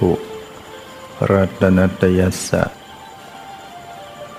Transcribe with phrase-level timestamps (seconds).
[0.00, 0.12] ถุ
[1.32, 2.64] รัตนตยัสสะ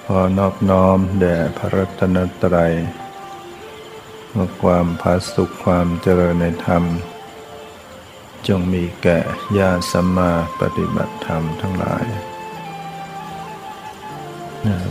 [0.05, 2.73] พอนอบน้อมแด่พระรัตนตรัย
[4.31, 6.83] เมื่อความพาสุขความเจริญในธรรม
[8.47, 9.19] จงมีแก่
[9.57, 12.05] ญาสัมมาปฏิบัติธรรมทั้งหลาย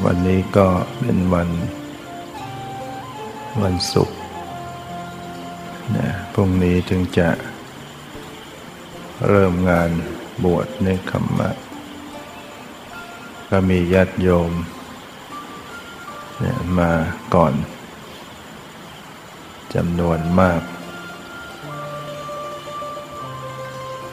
[0.04, 1.48] วันนี้ก็เป็นวัน
[3.62, 4.18] วันศุกร์
[6.32, 7.28] พรุ่งนี้จึงจะ
[9.28, 9.90] เริ่มงาน
[10.44, 11.50] บวชในคำมะ
[13.50, 14.52] ก็มีญาติโยม
[16.38, 16.90] เนี่ยมา
[17.34, 17.54] ก่อน
[19.74, 20.62] จำนวนมาก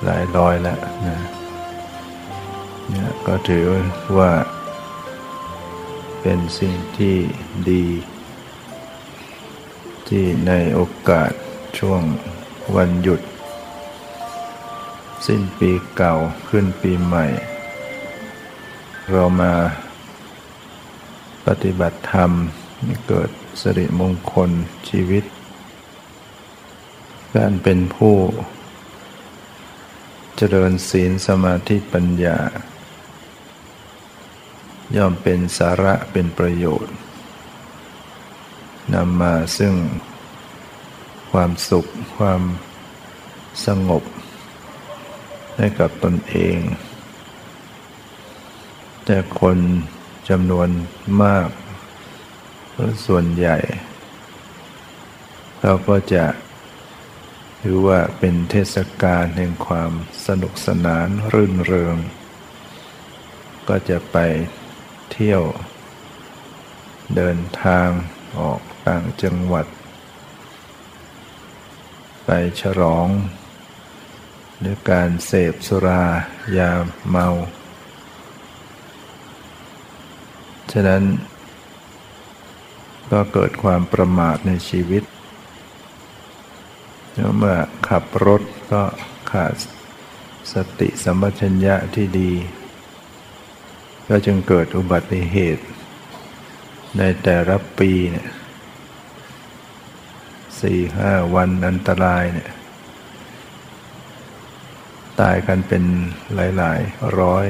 [0.03, 1.19] หลายร้อยแล้วนะ
[2.89, 3.65] เนี่ยก็ถือ
[4.17, 4.31] ว่า
[6.21, 7.15] เป็นสิ่งที่
[7.69, 7.85] ดี
[10.07, 11.31] ที่ในโอกาส
[11.79, 12.01] ช่วง
[12.75, 13.21] วันหยุด
[15.27, 16.15] สิ้นปีเก่า
[16.49, 17.25] ขึ้นปีใหม่
[19.11, 19.53] เรามา
[21.45, 22.31] ปฏิบัติธรรม
[23.07, 23.29] เกิด
[23.61, 24.51] สิริมงคล
[24.89, 25.23] ชีวิต
[27.35, 28.15] การเป็นผู้
[30.35, 32.37] เจริญศีลสมาธิปัญญา
[34.95, 36.95] ย่อมเป็นสาระเป็นประโยชน์
[38.93, 39.75] นำมาซึ่ง
[41.31, 41.85] ความสุข
[42.17, 42.41] ความ
[43.65, 44.03] สงบ
[45.57, 46.57] ให้กับตนเอง
[49.05, 49.57] แต่คน
[50.29, 50.69] จำนวน
[51.23, 51.49] มาก
[53.05, 53.57] ส่วนใหญ่
[55.61, 56.25] เราก็จะ
[57.61, 59.91] ถือว่าเป็นเทศกาลแห่งความ
[60.27, 61.97] สนุกสนานรื่นเริง
[63.67, 64.17] ก็จะไป
[65.11, 65.43] เที่ยว
[67.15, 67.89] เดินทาง
[68.39, 69.65] ออกต่างจังหวัด
[72.25, 72.29] ไป
[72.61, 73.07] ฉลอง
[74.63, 76.03] ด้วยการเสพสุรา
[76.57, 76.71] ยา
[77.09, 77.27] เมา
[80.71, 81.03] ฉะนั้น
[83.11, 85.03] ก็เกิดความประมาทในชีวิต
[87.37, 87.57] เมื่อ
[87.87, 88.41] ขับรถ
[88.71, 88.83] ก็
[89.31, 89.53] ขาด
[90.53, 92.31] สติสัมปชัญญะที่ดี
[94.07, 95.63] ก็จึงเกิดอุบัติเหตุ
[96.97, 98.29] ในแต่ละปีเนี่ย
[100.61, 102.49] สี่ห้าวันอันตรายเนี่ย
[105.19, 105.83] ตายกันเป็น
[106.33, 107.45] หลาย ๆ ร้อย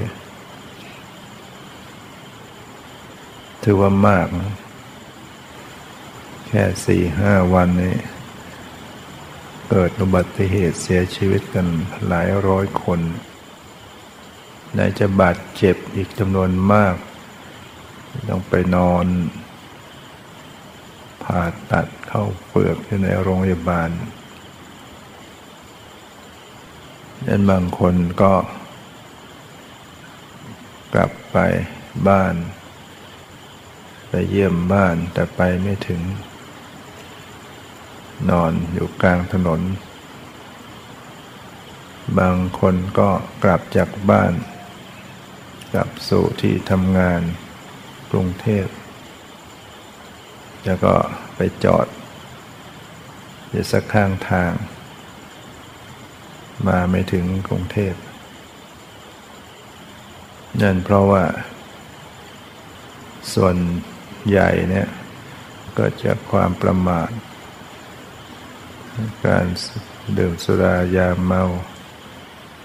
[3.64, 4.28] ถือว่ามาก
[6.48, 7.96] แค่สี่ห้าวันนี้
[9.70, 11.68] เกิดอุบัติเหตุเสียชีวิตกัน
[12.08, 13.00] หลายร้อยคน
[14.78, 16.96] นายจะบาดเจ็บอีกจำนวนมาก
[18.30, 19.06] ต้องไปนอน
[21.24, 21.42] ผ่า
[21.72, 23.90] ตัดเข้าเปลือกอยู่ในโรงพยาบาล
[27.26, 28.34] นั้นบางคนก็
[30.94, 31.38] กลับไป
[32.08, 32.36] บ้าน
[34.10, 36.02] ไปเยี่ยมบ้านแต่ไปไม่ถึง
[38.30, 39.62] นอนอยู่กลางถนน
[42.20, 43.10] บางคนก็
[43.44, 44.34] กลับจากบ้าน
[45.74, 47.22] กลับสู่ที่ทำงาน
[48.12, 48.68] กรุงเทพ
[50.66, 50.94] แล้วก็
[51.36, 51.88] ไปจอด
[53.50, 54.52] อยู่สักข้างทาง
[56.66, 57.94] มาไม่ถึงกรุงเทพ
[60.62, 61.24] นั่นเพราะว่า
[63.34, 63.56] ส่วน
[64.28, 64.88] ใหญ่เนี่ย
[65.78, 67.10] ก็จะความประมาท
[69.26, 69.46] การ
[70.18, 71.44] ดื่มสุรายาเมา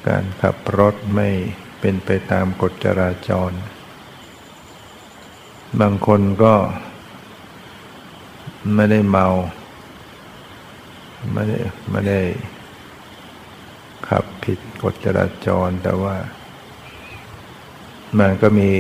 [0.09, 1.29] การขับรถไม่
[1.81, 3.53] เป็นไปตามกฎจราจร
[5.81, 6.55] บางคนก็
[8.75, 9.27] ไม่ได้เมา
[11.33, 11.59] ไม่ได้
[11.91, 12.21] ไม่ได้
[14.45, 16.17] ผิดกฎจราจรแต่ว่า
[18.19, 18.71] มันก็มี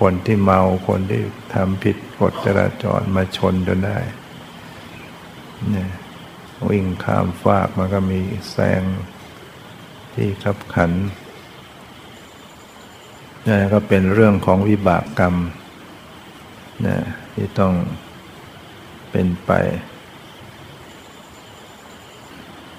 [0.00, 1.22] คนที่เมาคนที่
[1.54, 3.98] ทำผิดกฎจราจรมาชนจนได้
[5.70, 5.90] เนี่ย
[6.70, 8.20] วิ่งข้ามฟากมันก็มี
[8.50, 8.82] แซง
[10.14, 10.92] ที่ขับขัน
[13.48, 15.34] นี่ก็เป็นเรื่องของวิบากกรรม
[16.86, 16.98] นะ
[17.34, 17.74] ที่ต้อง
[19.10, 19.50] เป็นไป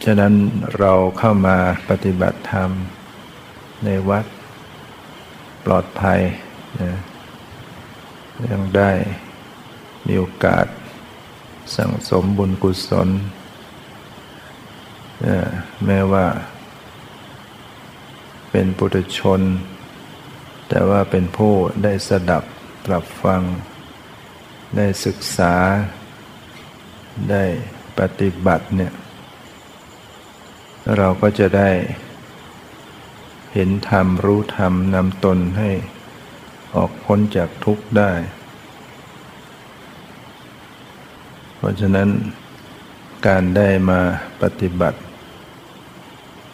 [0.04, 0.34] ฉะนั้น
[0.80, 1.57] เราเข้ามา
[1.90, 2.69] ปฏิบัติธรรม
[3.86, 4.25] ในวัด
[5.66, 6.19] ปลอดภัย
[6.81, 6.92] นะ
[8.50, 8.92] ยังได้
[10.07, 10.66] มีโอกาส
[11.75, 13.10] สั่งสมบุญกุศล
[15.25, 15.38] นะ
[15.86, 16.28] แม้ว่า
[18.52, 19.42] เป็นปุถุชน
[20.69, 21.54] แต่ว่าเป็นผู้
[21.84, 22.44] ได้สดับ
[22.86, 23.42] ปรับฟัง
[24.78, 25.56] ได้ศึกษา
[27.31, 27.44] ได้
[28.00, 28.94] ปฏิบัติเนี่ย
[30.98, 31.70] เราก็จะได้
[33.54, 35.70] เห็นธรรมรู้ธรรมนำตนให้
[36.76, 38.12] ออกพ้นจากทุกข์ได้
[41.56, 42.10] เพราะฉะนั้น
[43.28, 44.00] การได้มา
[44.42, 45.00] ปฏิบัติ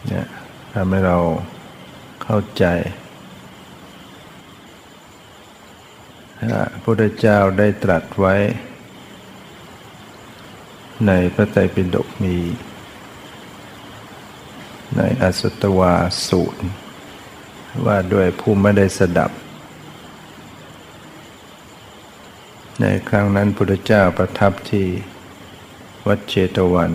[0.08, 0.26] เนี่ย
[0.74, 1.18] ทำให้เรา
[2.22, 2.64] เข้าใจ
[6.40, 8.34] พระพุทธเจ้าได้ตรัสไว้
[11.06, 12.36] ในพระไตรปิฎกมี
[14.94, 15.94] ในอสุตวา
[16.28, 16.62] สูตร
[17.86, 19.30] ว่าด้วยผู้ไม่ได้สดับ
[22.80, 24.86] ในครั้งนั้นพุทธเจ้าประทับที่
[26.06, 26.92] วัดเชตวัน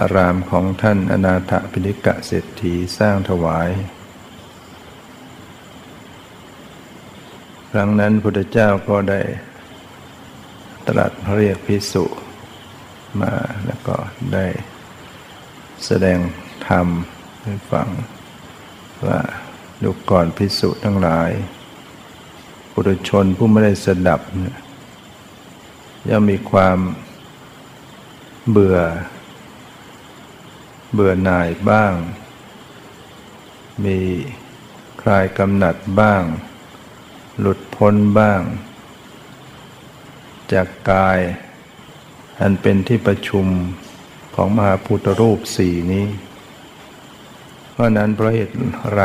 [0.00, 3.70] อารามของท่านอนาถปิณิกเศรษฐีสร้างถวาย
[7.70, 9.20] ครั้งนั้นพุทธเจ้าก็ได้
[10.88, 12.04] ตรัสเรียกพิสุ
[13.20, 13.32] มา
[13.66, 13.96] แล้วก็
[14.34, 14.46] ได้
[15.86, 16.18] แสดง
[16.68, 16.86] ธรรม
[17.44, 17.88] ให้ฟัง
[19.06, 19.20] ว่า
[19.82, 21.30] ดูก่อนพิสุทั้งหลาย
[22.72, 24.20] ปุถุชนผู้ไม่ได้สดับ
[26.08, 26.78] ย่อมมีความ
[28.50, 28.78] เบื่อ
[30.94, 31.92] เบื่อหน่ายบ้าง
[33.84, 33.98] มี
[35.00, 36.22] คลายกำหนัดบ้าง
[37.40, 38.40] หลุดพ้นบ้าง
[40.52, 41.18] จากกาย
[42.40, 43.46] อันเป็นที่ประชุม
[44.40, 46.06] ของมหาพุทธรูปสี่นี้
[47.72, 48.54] เพราะนั้นเพราะเหตุ
[48.94, 49.02] ไร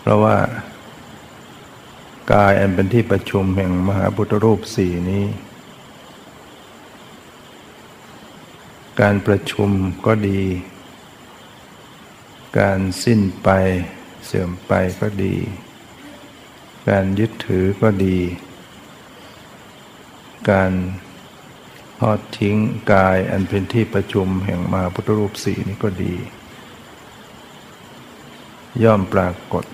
[0.00, 0.36] เพราะว่า
[2.32, 5.26] กายอันเป็นที่ประชุมแห่งมหาพุทธรูปสี่นี้
[9.00, 9.70] การประชุม
[10.06, 10.42] ก็ดี
[12.58, 13.48] การสิ้นไป
[14.24, 15.34] เสื่อมไปก็ดี
[16.88, 18.18] การยึดถือก็ดี
[20.50, 20.72] การ
[22.00, 22.56] ทอดทิ้ง
[22.92, 26.14] กายอันเป็นที่ประชุมแห่งมาพุทธรูปสีนี้ก็ดี
[28.82, 29.64] ย่อมปรากฏ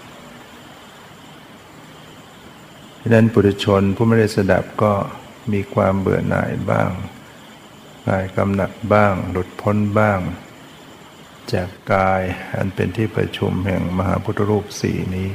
[3.01, 4.93] ดังนั้นปุถุชนผู้ไม่ได้สดับก็
[5.53, 6.91] มีความเบื่อหน่ายบ้าง
[8.09, 10.21] กายกำหนัดบ้าง หลุดพ้นบ้าง
[11.53, 12.23] จากกาย
[12.57, 15.31] อันเป็นที่ประชุมแห่งมหาพุทธรูปสีนี้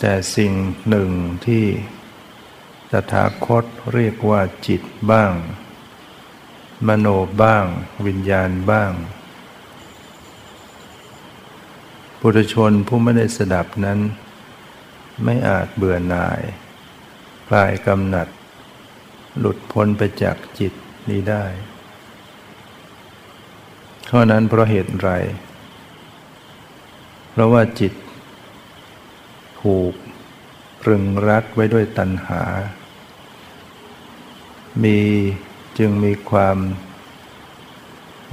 [0.00, 0.52] แต่สิ่ง
[0.88, 1.10] หนึ่ง
[1.46, 1.64] ที่
[2.90, 3.64] ตถาคต
[3.94, 5.32] เรียกว่าจิตบ้าง
[6.86, 7.06] มโน
[7.42, 7.64] บ้าง
[8.06, 8.92] วิญญาณบ้าง
[12.20, 13.98] ปุถุชนผู้ไม่ได้สดับนั้น
[15.24, 16.40] ไม่อาจเบื่อหน่าย
[17.48, 18.28] คลายกำหนัด
[19.38, 20.72] หลุดพ้นไปจากจิต
[21.10, 21.44] นี้ได้
[24.06, 25.10] เพรานั้นเพราะเหตุไร
[27.30, 27.92] เพราะว่าจิต
[29.60, 29.94] ถูก
[30.88, 32.42] รึงรัดไว้ด้วยตัณหา
[34.84, 34.98] มี
[35.78, 36.56] จึงมีความ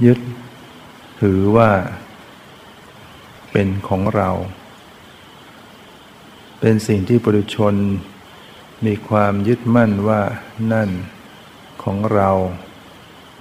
[0.04, 0.18] ยึด
[1.20, 1.70] ถือว่า
[3.52, 4.30] เป็นของเรา
[6.60, 7.74] เป็นสิ่งที่ปุถุชน
[8.86, 10.22] มีความยึดมั่นว่า
[10.72, 10.90] นั่น
[11.82, 12.30] ของเรา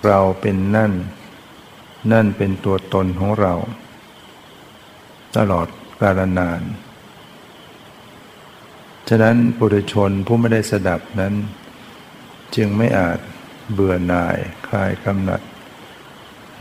[0.06, 0.94] เราเป็นนั่น
[2.12, 3.54] นั่นเป็นตัวตนของเรา
[5.38, 5.68] ตลอด
[6.02, 6.62] กาลนาน
[9.10, 11.34] ฉะนั้นปุถุชนผู้ไม่ได้สดับนั้น
[12.56, 13.20] จึงไม่อาจ
[13.74, 14.38] เบื่อหน่าย
[14.68, 15.42] คลายกำหนัด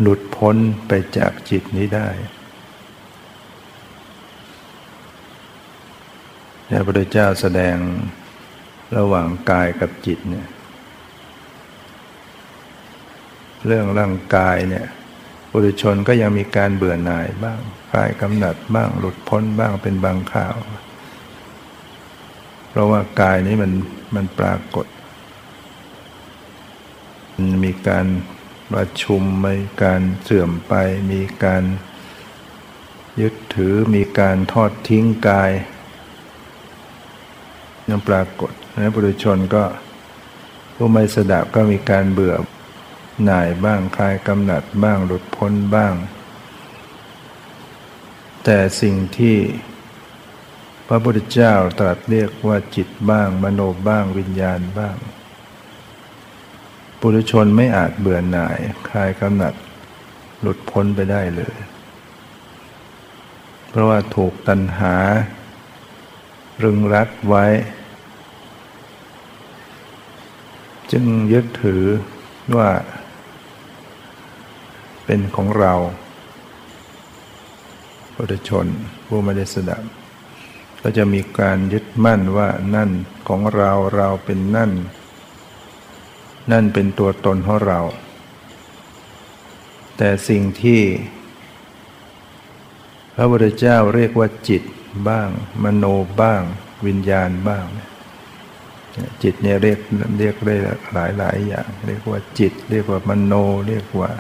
[0.00, 0.57] หลุดพ้น
[0.88, 2.09] ไปจากจิตนี้ได้
[6.71, 7.76] พระพุทธเจ้าแสดง
[8.97, 10.47] ระหว่างกายกับจิตเนี่ย
[13.66, 14.87] เรื่องร่างกายเนี่ย
[15.50, 17.59] ปุถุชนก็ยังมีการเบื่อหน่ายบ้าง
[17.90, 20.57] คลายกำหนัดบ้างหลุดพ้นบ้างเป็นบางข่าว
[22.71, 23.73] เพราะว่ากายนี้มัน
[24.14, 24.87] มันปรากฏ
[27.88, 28.07] การ
[28.73, 30.75] ประชุมมีการเสื่อมไป
[31.12, 31.64] มีการ
[33.21, 35.50] ยึดถือมีการทอดทิ้งกาย
[37.88, 39.64] ยังปรากฏนะบุรุชนก็
[40.75, 42.35] ผู้ไม่สดับก็มีการเบื่อ
[43.25, 45.95] หน่ายบ้างคลายกำหนัดบ้างหลุดพ้นบ้าง
[48.45, 49.37] แต่สิ่งที่
[50.88, 54.97] พระพุทธเจ้าตรัสเรียกว่าจิตบ้าง มโนบ้างวิญญาณบ้าง
[57.00, 59.55] ปุถุชนไม่อาจเบื่อหน่าย คลายกำหนัด
[60.41, 61.57] หลุดพ้นไปได้เลย
[63.69, 64.95] เพราะว่าถูกตัณหา
[66.62, 67.45] รึงรัดไว้
[70.93, 71.85] จึงยึดถือ
[72.57, 72.71] ว่า
[75.05, 75.75] เป็นของเรา
[78.15, 78.67] ปุถุชน
[79.07, 79.83] ผู้ไม่ได้สดับ
[80.83, 82.91] ก็จะมีการยึดมั่นว่านั่น
[83.29, 84.73] ของเราเราเป็นนั่น
[86.53, 87.81] นั่นเป็นตัวตนของเรา
[89.97, 90.83] แต่สิ่งที่
[93.15, 94.62] พระพุทธเจ้าเรียกว่าจิต
[95.09, 95.29] บ้าง
[95.62, 95.85] มโน
[96.23, 96.43] บ้าง
[96.87, 97.65] วิญญาณบ้าง
[99.23, 99.79] จิตเนี่ยเรียก
[100.19, 100.55] เรียกได้
[100.95, 103.33] หลายหลายอย่าง เรียกว่าจิต เรียกว่ามโน
[103.69, 104.11] เรียกว่า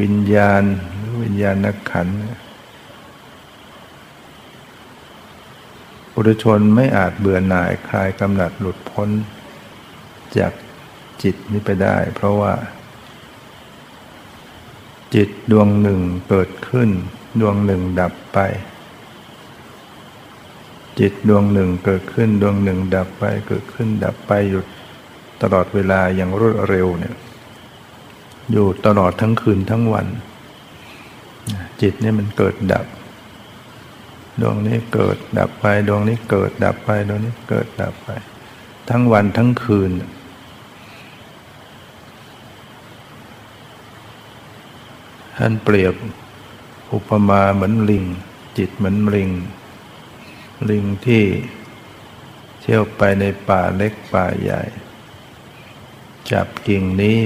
[0.00, 0.62] วิญญาณ
[0.96, 2.08] หรือวิญญาณนักขัน
[6.12, 9.08] ปุถุชนไม่อาจเบื่อหน่ายคลายกำหนัดหลุดพ้น
[10.38, 10.52] จาก
[11.22, 12.52] จิตนี้ไปได้ เพราะว่า
[15.14, 16.90] จิตดวงหนึ่งเกิดขึ้น
[17.40, 18.38] ดวงหนึ่งดับไป
[21.00, 24.66] จิตดวงหนึ่งเกิดขึ้น ดวงหนึ่งดับไป เกิดขึ้นดับไปหยุด
[25.42, 27.14] ตลอดเวลาอย่างรวดเร็วเนี่ย
[28.52, 30.06] อยู่ตลอดทั้งคืนทั้งวัน
[31.82, 32.86] จิตนี่มันเกิดดับ
[34.40, 38.08] ดวงนี้เกิดดับไป ดวงนี้เกิดดับไป ดวงนี้เกิดดับไป
[38.90, 39.90] ทั้งวันทั้งคืน
[45.42, 45.94] ท่านเปรียบ
[46.92, 48.04] อุปมาเหมือนลิง
[48.58, 49.30] จิตเหมือนลิง
[50.70, 51.24] ลิงที่
[52.60, 54.62] เที่ยวไปในป่าเล็กป่าใหญ่
[56.30, 57.18] จับกิ่งนี้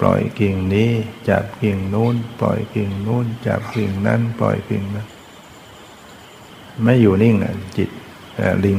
[0.00, 0.90] ปล่อยกิ่งนี้
[1.28, 5.06] จับกิ่งนู้น ปล่อยกิ่งนู้น จับกิ่งนั้นปล่อยกิ่งนั้น
[6.82, 7.90] ไม่อยู่นิ่งอะจิต
[8.64, 8.78] ลิง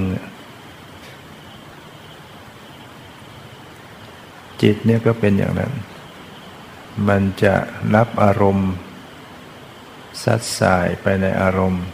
[4.61, 5.71] จิตเนี่ยก็เป็นอย่างนั้น
[7.07, 7.55] มันจะ
[7.95, 8.71] รับอารมณ์
[10.23, 11.85] ซัดสายไปในอารมณ์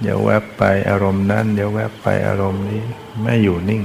[0.00, 2.82] เดี๋ยวแวบไปอารมณ์นั้นเดี๋ยวแวบไปอารมณ์นี้
[3.22, 3.82] ไม่อยู่นิ่ง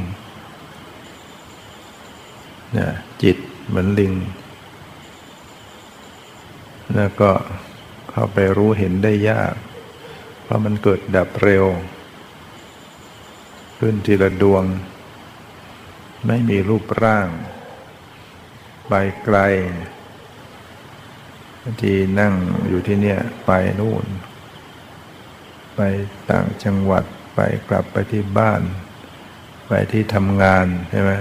[2.77, 2.89] นะ
[3.21, 3.37] จิต
[3.67, 4.13] เหมือนลิง
[6.95, 7.31] แล้วก็
[8.09, 9.55] เข้าไปรู้เห็นได้ยาก
[10.43, 11.65] เพราะมันเกิดดับเร็ว
[13.79, 14.63] ขึ้นทีละดวง
[16.27, 17.27] ไม่มีรูปร่าง
[18.87, 19.37] ไปไกล
[21.61, 22.33] บางทีนั่ง
[22.69, 24.05] อยู่ที่เนี่ยไปนู่น
[25.75, 25.79] ไป
[26.29, 27.03] ต่างจังหวัด
[27.35, 27.39] ไป
[27.69, 28.61] กลับไปที่บ้าน
[29.67, 31.11] ไปที่ทำงานใช่ไหม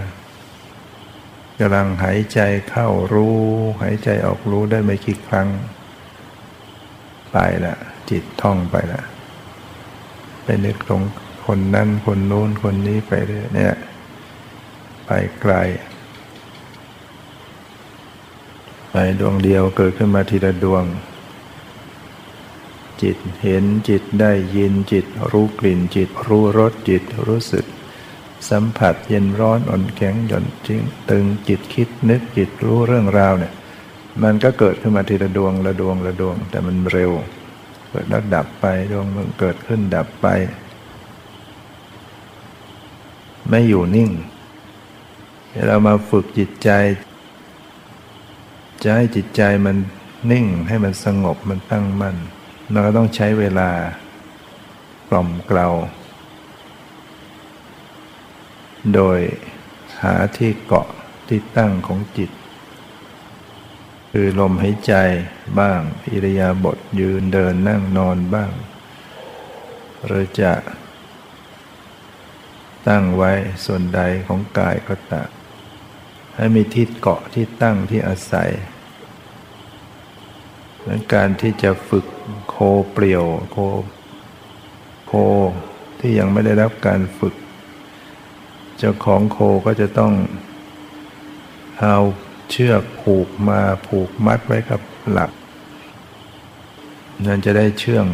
[1.58, 3.38] กำลังหายใจเข้ารู้
[3.82, 5.48] หายใจออกรู้ได้ไม่กี่ครั้ง
[7.32, 7.76] ไปละ
[8.10, 9.02] จิตท่องไปละ
[10.44, 11.02] ไปนึกตรง
[11.46, 13.74] คนนั้นคนโน้นคนนี้ไปเรื่อยเนี่ย
[15.06, 15.54] ไปไกล
[18.90, 20.84] ไปดวงเดียวเกิดขึ้นมาทีละดวง
[23.02, 27.66] จิตเห็นจิตได้ยินจิตรู้กลิ่นจิตรู้รสจิตรู้สึก
[28.50, 33.52] สัมผัสเย็นร้อนอ่อนแข็งหย่อนจริงตึงจิตคิดนึกจิตรู้เรื่องราวเนี่ย
[34.22, 37.12] มันก็เกิดขึ้นมาทีละดวงละดวงละดวง แต่มันเร็ว
[37.90, 40.26] เกิดแล้วดับไปดวงมันเกิดขึ้นดับไป
[43.48, 44.10] ไม่อยู่นิ่ง
[45.66, 46.70] เรามาฝึกจิตใจ
[48.82, 49.76] จะให้จิตใจมัน
[50.30, 52.16] นิ่งให้มันสงบมันตั้งมั่น
[52.70, 53.70] เราก็ต้องใช้เวลา
[55.08, 55.68] กล่อมเกลา
[58.94, 59.18] โดย
[60.02, 60.88] หาที่เกาะ
[61.28, 62.30] ที่ตั้งของจิต
[64.10, 64.94] คือลมหายใจ
[65.58, 68.52] บ้าง อิริยาบถยืนเดินนั่งนอนบ้าง
[70.04, 70.52] หรือจะ
[72.88, 73.32] ตั้งไว้
[73.64, 75.30] ส่วนใดของกายก็ตาม
[76.40, 78.50] ให้มีที่เกาะที่ตั้งที่อาศัย
[80.84, 82.06] และการที่จะฝึก
[82.48, 82.56] โค
[82.92, 83.56] เปลี่ยวโค
[85.06, 85.12] โค
[85.98, 87.34] ที่ยังไม่ได้รับการฝึก
[88.78, 90.12] เจ้าของโคก็จะต้อง
[91.80, 91.96] เอา
[92.50, 94.80] เชือกผูกมาผูกมัดไว้กับ
[95.10, 95.30] หลัก
[97.26, 98.06] นั่นจะได้เชื่อง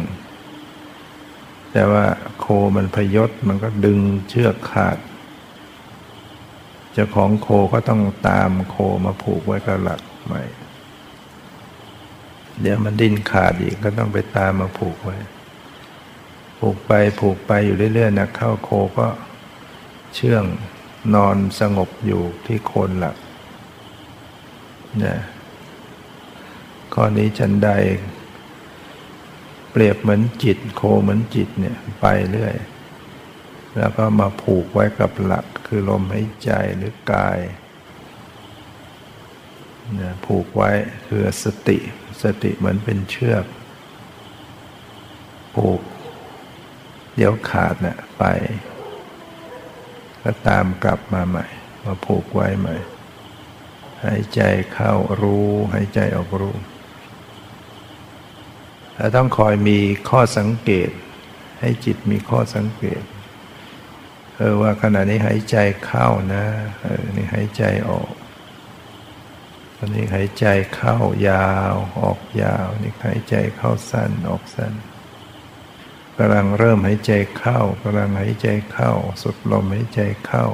[1.71, 2.05] แต่ว่า
[2.39, 4.97] โคมันพยศมันก็ดึงเชือกขาด
[6.97, 8.75] จ้าของโคก็ต้องตามโค
[9.05, 10.41] มาผูกไว้กับหลักใหม่
[12.61, 15.17] เดี๋ยวมันดิ้นขาดอีกก็ต้องไปตามมาผูกไว้
[16.59, 19.07] ผูกไปผูกไปอยู่เรื่อยๆนะเข้าโคก็
[20.15, 20.43] เชื่อง
[21.15, 23.15] นอนสงบอยู่ที่โคนหลัก
[25.03, 25.17] นะ
[26.93, 27.69] ข้อนี้ฉันใด
[29.71, 32.55] เปรียบเหมือนจิต โคเหมือนจิตเนี่ยไปเรื่อย
[33.77, 37.39] แล้วก็มาผูกไว้กับหลัก คือลมหายใจหรือกาย
[39.99, 40.71] นะผูกไว้
[41.07, 41.77] คือสติ
[42.23, 43.45] สติเหมือนเป็นเชือก
[45.55, 45.81] ผูก
[47.15, 48.23] เดี๋ยวขาดนะ่ะไป
[50.23, 51.45] ก็ตามกลับมาใหม่
[51.85, 52.75] มาผูกไว้ใหม่
[54.03, 54.41] หายใจ
[54.73, 56.55] เข้ารู้ หายใจออกรู้
[58.95, 60.89] แล้วต้องคอยมีข้อสังเกต
[61.59, 63.01] ให้จิตมีข้อสังเกต
[64.37, 66.45] เออว่าขณะนี้หายใจเข้านะ
[66.81, 68.11] เออนี่หายใจออก
[69.75, 70.95] ตอนนี้หายใจเข้า
[71.29, 74.73] ยาวออกยาว นี่หายใจเข้าสั้นออกสั้น
[76.17, 78.91] กำลังเริ่มหายใจเข้ากำลังหายใจเข้า
[79.23, 80.45] สุดลมหายใจเข้า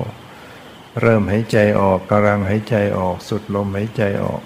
[1.02, 4.42] เริ่มหายใจออกกำลังหายใจออก สุดลมหายใจออก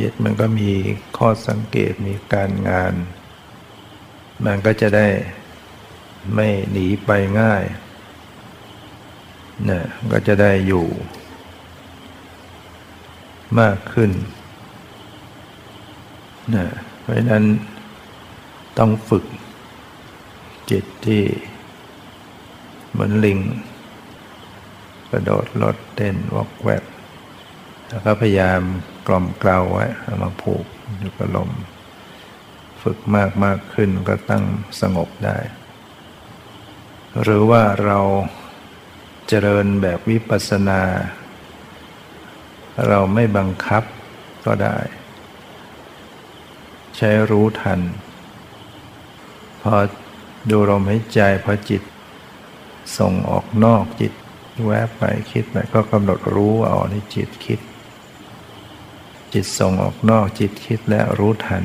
[0.00, 0.70] ยึดมันก็มี
[1.18, 2.94] ข้อสังเกตมีการงาน
[4.44, 5.08] มันก็จะได้
[6.34, 7.64] ไม่หนีไปง่าย
[9.68, 9.80] นะ
[10.10, 10.86] ก็จะได้อยู่
[13.60, 14.10] มากขึ้น
[16.54, 16.66] นะ
[17.00, 17.44] เพราะนั้น
[18.78, 19.24] ต้องฝึก
[20.70, 21.22] จิตที่
[22.90, 23.38] เหมือนลิง
[25.10, 26.84] กระโดดลดเต้นวอกแวก
[27.88, 28.60] แล้วก็พยายาม
[29.06, 30.64] กล่อมเกลาไว้เอามาผูก
[30.98, 31.50] อยู่กับลม
[32.82, 34.44] ฝึกมากมากขึ้นก็ตั้ง
[34.80, 35.38] สงบได้
[37.22, 37.98] หรือว่าเรา
[39.28, 40.82] เจริญแบบวิปัสสนา
[42.88, 43.82] เราไม่บังคับ
[44.44, 44.78] ก็ได้
[46.96, 47.80] ใช้รู้ทัน
[49.62, 49.74] พอ
[50.50, 51.82] ดูลมหายใจพอจิต
[52.98, 54.12] ส่งออกนอกจิต
[54.66, 57.60] แวบไปคิดไปก็กำหนดรู้ว่าอ๋อนี่จิตคิด
[59.32, 61.64] จิตส่งออกนอกจิตคิดและรู้ทัน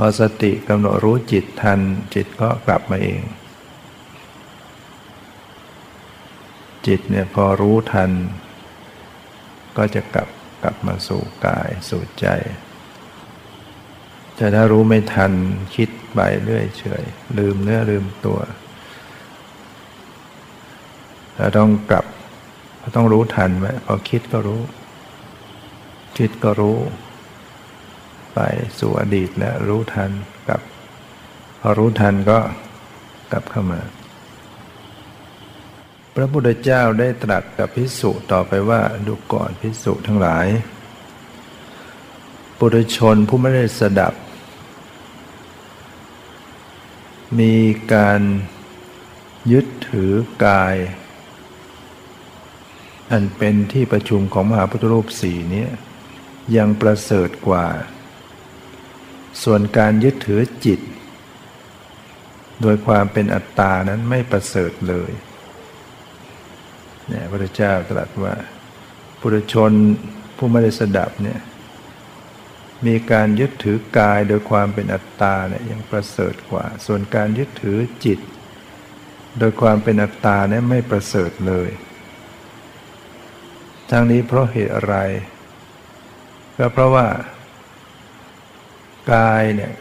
[0.00, 1.80] พอสติกำหนดรู้จิตทัน
[2.14, 3.20] จิตก็กลับมาเอง
[6.86, 8.10] จิตเนี่ยพอรู้ทัน
[9.76, 10.28] ก็จะกลับ
[10.62, 12.26] กลับมาสู่กายสู่ใจ
[14.36, 15.32] แต่ถ้ารู้ไม่ทัน
[15.76, 17.04] คิดไปเรื่อยเฉย
[17.38, 18.40] ลืมเนื้อลืมตัว
[21.36, 22.06] เราต้องกลับ
[22.96, 24.62] ต้องรู้ทันไว้พอคิดก็รู้
[26.16, 26.78] คิดก็รู้
[28.34, 28.40] ไป
[28.78, 30.10] สู่อดีตแล้วรู้ทัน
[30.48, 30.60] กับ
[31.60, 32.38] พอรู้ทันก็
[33.32, 33.80] กลับเข้ามา
[36.14, 40.46] พระพุทธเจ้าได้ตรัสกับพิสุต่อไปว่าดูก่อนพิสุทั้งหลาย
[42.58, 44.14] ปุถุชนผู้ไม่ได้สดับ
[47.40, 47.54] มี
[47.94, 48.20] การ
[49.52, 50.12] ยึดถือ
[50.44, 50.76] กาย
[53.10, 55.66] อันเป็นที่ประชุมของมหาพุทธรูปสี่นี้
[56.56, 57.66] ยังประเสริฐกว่า
[59.44, 60.80] ส่วนการยึดถือจิต
[62.62, 65.10] โดยความเป็นอัตตานั้นไม่ประเสริฐเลย
[67.08, 68.34] เนี่ยพระเจ้าตรัสว่า
[69.20, 69.72] ปุถุชน
[70.36, 71.40] ผู้ไม่ได้สดับเนี่ย
[72.86, 78.18] มีการยึดถือกายโดยความเป็นอัตตาเนี่ยยังประเสริฐกว่า ส่วนการยึดถือจิต
[79.38, 81.70] โดยความเป็นอัตตาเนี่ยไม่ประเสริฐเลย
[83.90, 84.96] ทั้งนี้เพราะเหตุอะไร
[86.58, 87.06] ก็เพราะว่า
[89.12, 89.72] กายเนี่ย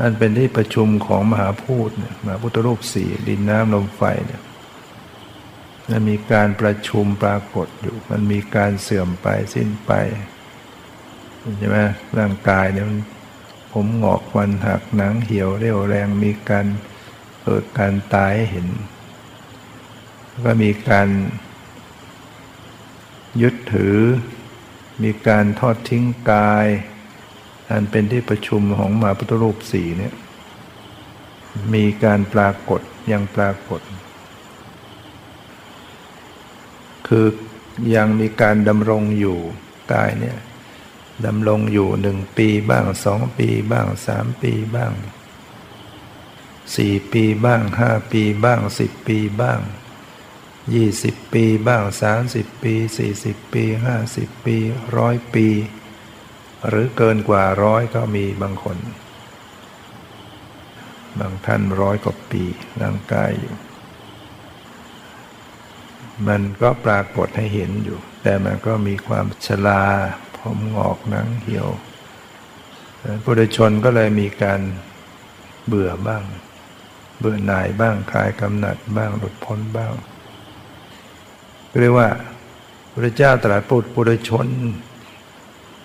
[0.00, 4.42] อันเป็นที่ประชุมของมหาพูดเนี่ยมหาพุทธรูปสี่ดินน้ำลมไฟเนี่ย
[5.90, 9.92] มันมีการประชุมปรากฏอยู่ มันมีการเสื่อมไปสิ้นไป
[11.58, 11.78] ใช่ไหม
[12.18, 13.00] ร่างกายเนี่ยมัน
[13.72, 16.66] ผมหงอกวันหักหนังเหี่ยวเรี่ยวแรงมีการ
[17.42, 18.68] เกิดการตายเห็น
[20.44, 21.08] ก็มีการ
[23.42, 23.96] ยึดถือ
[25.02, 26.66] มีการทอดทิ้งกาย
[27.70, 30.14] อันเป็นที่ประชุมของมหาพุทธรูปสี่เนี่ย
[31.74, 32.80] มีการปรากฏ
[33.12, 33.80] ยังปรากฏ
[37.08, 37.26] คือ
[37.96, 39.38] ยังมีการดำรงอยู่
[39.92, 40.38] กายเนี่ย
[41.26, 44.92] ดำรงอยู่หนึ่งปีบ้างสองปีบ้างสามปีบ้าง
[46.76, 49.60] สี่ปีบ้างห้าปีบ้างสิบปีบ้าง
[50.74, 54.56] ยี่สิบปีบ้างสามสิบปีสี่สิบปีห้าสิบปี
[54.96, 55.46] ร้อยปี
[56.66, 58.78] หรือเกินกว่าร้อยก็มีบางคน
[61.20, 62.44] บางท่านร้อยกว่าปี
[62.82, 63.54] ร่างกายอยู่
[66.28, 69.82] มันก็ปรากฏให้เห็นอยู่ แต่มันก็มีความชรา
[70.36, 71.68] ผมงอกหนังเหี่ยว
[73.24, 74.60] ปุถุชนก็เลยมีการ
[75.66, 76.22] เบื่อบ้าง
[77.18, 79.92] เบื่อหน่ายบ้างคลายกำหนัดบ้างหลุดพ้นบ้าง
[81.80, 82.08] เรียกว่า
[82.92, 84.46] พระเจ้าตรัสปุถุชน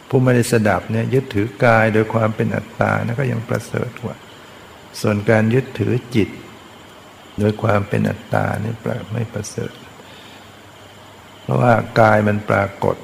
[0.10, 4.16] ผู้ไม่ได้สดับเนี่ยยึดถือกายโดยความเป็นอัตตานะก็ยังประเสริฐกว่า
[5.02, 6.30] ส่วนการยึดถือจิต
[7.40, 8.74] โดยความเป็นอัตตานี่
[9.14, 9.74] ไม่ประเสริฐ
[11.42, 12.98] เพราะว่ากายมันปรากฏ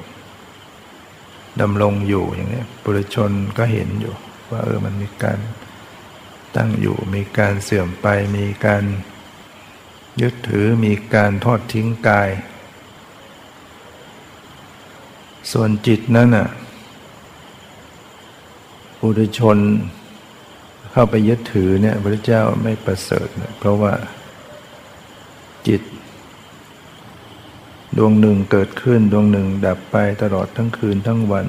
[1.61, 4.13] ดำรงอยู่อย่างนี้ปุถุชนก็เห็นอยู่
[4.51, 5.39] ว่าเออมันมีการ
[6.55, 8.07] ตั้งอยู่ มีการเสื่อมไป
[8.37, 8.83] มีการ
[10.21, 12.29] ยึดถือมีการทอดทิ้งกาย
[15.51, 16.47] ส่วนจิตนั้นน่ะ
[18.99, 19.57] ปุถุชน
[20.91, 23.27] เข้าไปยึดถือเนี่ยพระเจ้าไม่ประเสริฐ
[23.59, 23.93] เพราะว่า
[25.67, 25.81] จิต
[27.97, 31.47] ดวงหนึ่งเกิดขึ้น ดวงหนึ่งดับไปตลอดทั้งคืนทั้งวัน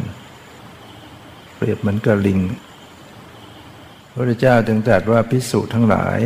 [1.56, 2.40] เปรียบเหมือนกับลิง
[4.14, 6.18] พุทธเจ้าจึงตรัสว่าพิสุทั้งหลาย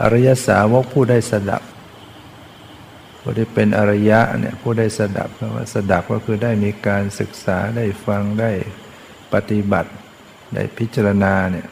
[0.00, 1.62] อริยสาวกผู้ได้สดับ
[3.20, 8.50] ผู้ที่เป็นอริยะเนี่ยผู้ได้สดับเพราะว่าสดับก็คือได้มีการศึกษาได้ฟังได้
[9.32, 9.90] ปฏิบัติ
[10.54, 11.68] ได้พิจารณาเนี่ย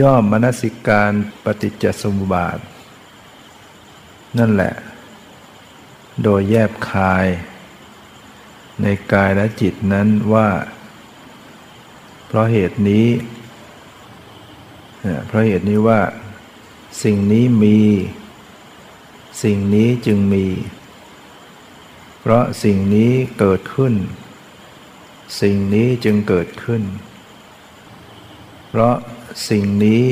[0.00, 1.12] ย่อมมนสิการ
[1.44, 2.58] ปฏิจจสมุปบาท
[4.38, 4.74] นั่นแหละ
[6.22, 7.26] โดยแยบคาย
[8.82, 10.48] ในกายและจิตนั้นว่า
[12.26, 13.06] เพราะเหตุนี้
[15.26, 16.00] เพราะเหตุนี้ว่า
[17.02, 17.80] สิ่งนี้มี
[19.42, 20.46] สิ่งนี้จึงมี
[22.20, 23.94] เพราะสิ่งนี้เกิดขึ้น
[25.40, 26.82] สิ่งนี้จึงเกิดขึ้น
[28.68, 28.94] เพราะ
[29.50, 30.04] สิ่งนี้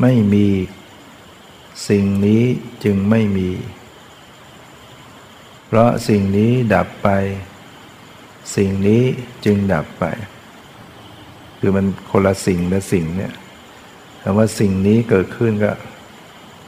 [0.00, 0.48] ไม่มี
[1.88, 2.42] สิ่งนี้
[2.84, 3.50] จึงไม่มี
[5.66, 7.08] เพราะสิ่งนี้ดับไป
[8.56, 9.02] สิ่งนี้
[9.44, 10.04] จึงดับไป
[11.58, 13.32] คือมันคนละสิ่งละสิ่งเนี่ย
[14.22, 15.72] คำว่าสิ่งนี้เกิดขึ้นก็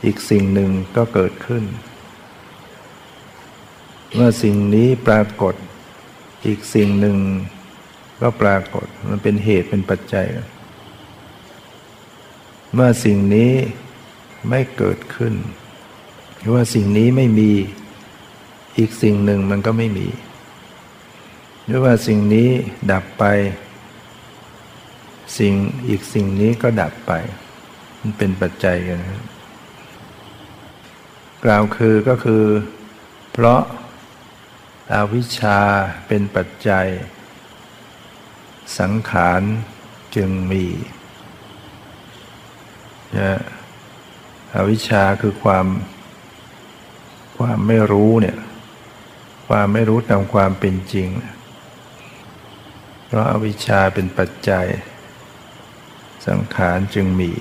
[0.04, 1.64] อีกสิ่งหนึ่งก็เกิดขึ้น
[4.14, 5.54] เมื่อสิ่งนี้ปรากฏ
[6.46, 7.16] อีกสิ่งหนึ่ง
[8.20, 10.26] ก็ปรากฏมันเป็นเหตุเป็นปัจจัย
[12.74, 13.52] เมื่อสิ่งนี้
[14.48, 15.34] ไม่เกิดขึ้น
[16.38, 17.50] หรือว่าสิ่งนี้ไม่มี
[18.78, 20.08] อีกสิ่งหนึ่งมันก็ไม่มี
[21.64, 22.48] หรือว่าสิ่งนี้
[22.92, 23.24] ดับไป
[25.38, 25.54] สิ่ง
[25.88, 27.12] อีกสิ่งนี้ก็ดับไป
[28.00, 29.22] มันเป็นปัจจัยกันครับ
[31.44, 32.44] กล่าวคือก็คือ
[33.32, 33.60] เพราะ
[34.92, 35.58] อาวิชชา
[36.06, 36.86] เป็นปัจจัย
[38.78, 39.42] สังขาร
[40.16, 40.64] จึงมี
[43.18, 43.40] นะ
[44.54, 45.66] อวิชชาคือความ
[47.38, 48.36] ความไม่รู้เนี่ย
[49.48, 51.08] ความไม่รู้ตามความเป็นจริง
[53.06, 54.66] เพราะอาวิชชาเป็นปัจจัย
[56.26, 57.32] สังขารจึงมี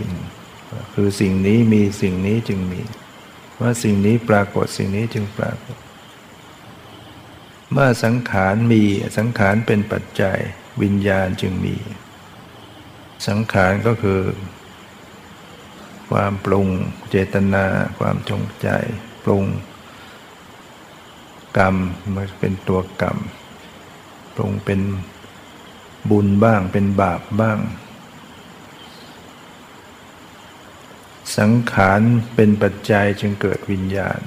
[0.94, 2.82] คือสิ่งนี้มีสิ่งนี้จึงมี
[3.60, 5.78] ว่าสิ่งนี้ปรากฏสิ่งนี้จึงปรากฏ
[7.72, 8.84] เมื่อสังขารมี
[9.18, 10.40] สังขารเป็นปัจจัย
[10.82, 11.76] วิญญาณจึงมี
[13.28, 14.22] สังขารก็คือ
[16.10, 16.68] ความปรุง
[17.10, 17.66] เจตนา
[18.00, 18.68] ความจงใจ
[19.24, 19.46] ปรุง
[21.58, 21.76] กรรม
[22.16, 23.18] มันเป็นตัวกรรม
[24.36, 24.82] ปรุงเป็น
[26.10, 27.60] บุญบ้างเป็นบาปบ้าง
[31.38, 32.02] สังขาร
[32.36, 34.20] เป็นปัจจัยจึงเกิดวิญญาณ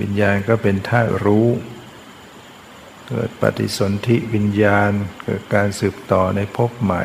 [0.00, 1.48] วิญญาณก็เป็นท่ารู้
[3.14, 4.90] เกิดปฏิสนธิวิญญาณ
[5.24, 7.04] เกิดการสืบต่อในภพใหม่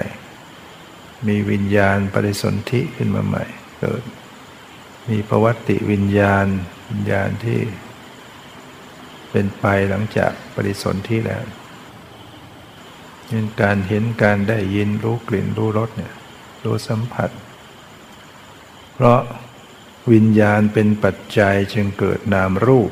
[1.27, 3.45] มีวิญญาณปฏิสนธิขึ้นมาใหม่
[3.79, 4.03] เกิด
[5.09, 6.45] มีประวัติวิญญาณ
[6.89, 7.59] วิญญาณที่
[9.31, 11.43] เป็นไปหลังจากปริสนธิแล้ว
[13.27, 16.13] เช่นการเห็นการได้ยินรู้กลิ่นรู้รสเนี่ย
[16.63, 17.29] รู้สัมผัส
[18.93, 19.19] เพราะ
[20.11, 22.91] วิญญาณเป็นปัจจัยจึงเกิดนามรูป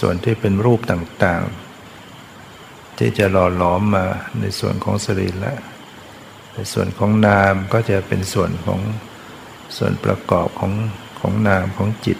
[0.00, 4.04] ส่วนที่เป็นรูปต่างๆ ที่จะหล่อหลอมมา
[4.40, 5.52] ในส่วนของสรีระ
[6.52, 8.80] แต่ส่วนของนามก็จะเป็นส่วนของ
[9.76, 10.72] ส่วนประกอบของ
[11.20, 12.18] ของนามของจิต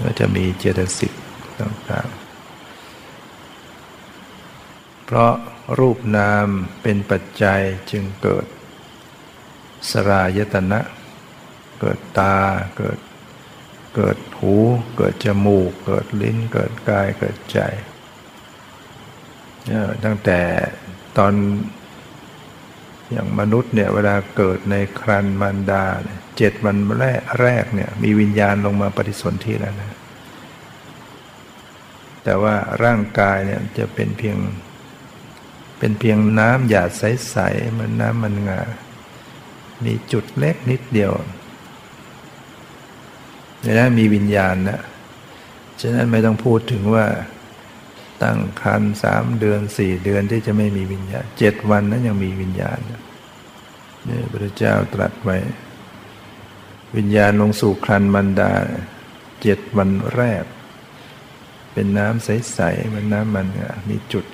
[0.00, 1.12] ก็จะมีเจตสิก
[1.60, 2.24] ต่างๆ
[5.04, 5.32] เพราะ
[5.78, 6.46] รูปนาม
[6.82, 8.46] เป็นปัจจัยจึงเกิด
[9.90, 10.80] สรายตนะ
[11.80, 12.36] เกิดตา
[12.76, 12.98] เกิด
[13.96, 14.54] เกิดหู
[14.96, 17.58] เกิดจมูก เกิดลิ้น เกิดกาย เกิดใจ
[20.04, 20.40] ตั้งแต่
[21.18, 21.32] ตอน
[23.10, 25.84] อย่างมนุษย์เนี่ยเวลาเกิดในครันมันดา
[26.36, 29.98] เจ็ดวันแรกแรกเนี่ยมีวิญญาณลงมาปฏิสนธิแล้วนะ
[32.24, 32.54] แต่ว่า
[32.84, 34.36] ร่างกายเนี่ยจะเป็นเพียง
[35.78, 38.60] เป็นเพียงน้ำหยาดใสๆเหมือนน้ำมันงา
[39.84, 41.12] มีจุดเล็กนิดเดียว
[43.72, 44.80] นนั้นมีวิญญาณนะ
[45.80, 47.06] ฉะนั้นไม่ต้องพูดถึงว่า
[48.22, 52.78] ตั้งคันสามเดือนสี่เดือนที่จะไม่มีวิญญาณเจ็ดวันนั้นยังมีวิญญาณ
[54.08, 55.36] นี่พระเจ้าตรัสไว้
[56.96, 58.52] วิญญาณลงสู่ครันมันดา
[59.42, 60.44] เจ็ดวันแรก
[61.72, 63.46] เป็นน้ำใสๆมันน้ำมัน
[63.88, 64.24] มีจุด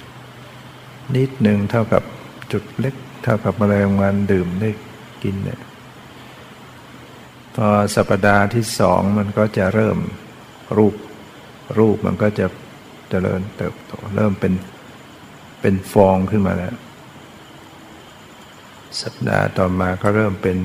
[1.15, 2.03] นิดหนึ่งเท่ากับ
[2.53, 4.71] จุดเล็ก เท่ากับแมลงวันดื่มได้
[5.23, 5.61] กินเนี่ย
[7.57, 9.99] พอสัปดาห์ที่สองมันก็จะเริ่ม
[10.77, 10.95] รูป
[11.79, 12.47] รูปมันก็จะ
[13.11, 14.53] เจริญเติบโตเริ่มเป็น
[15.61, 16.75] เป็นฟองขึ้นมาแล้ว
[19.03, 20.59] สัปดาห์ต่อมาก็เริ่มเป็น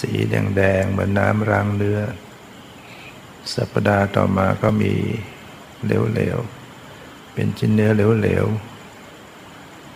[0.00, 2.00] สีแดงๆเหมือนน้ำรางเรือ
[3.56, 4.92] สัปดาห์ต่อมาก็มี
[5.84, 8.46] เหลวๆ เป็นชิ้นเนื้อเหลว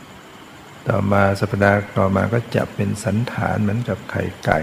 [0.08, 4.58] ๆ ต่อมาสัปดาห์ต่อมาก็จับเป็นสันฐานเหมือนกับไข่ไก่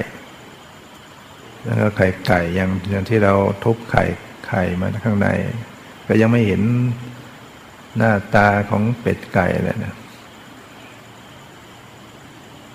[1.67, 4.03] แล้วก็ไข่ไก่อย่างอย่างที่เราทุบไข่
[4.47, 5.27] ไข่มาข้างใน
[6.07, 6.61] ก็ยังไม่เห็น
[7.97, 9.95] หน้าตาของเป็ดไก่เลยนะ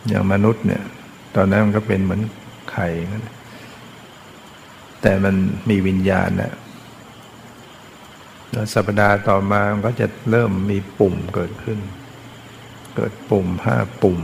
[0.08, 0.82] อย่างมนุษย์เนี่ย
[1.36, 2.22] ตอนนั้นมันก็เป็นเหมือน
[2.72, 3.28] ไข่นั่น
[5.02, 5.34] แต่มัน
[5.70, 6.54] มีวิญญาณนะ
[8.50, 11.78] แล้วสัปดาห์ต่อมามันก็จะเริ่มมีปุ่มเกิดขึ้น
[12.96, 14.18] เกิดปุ่มห้าปุ่ม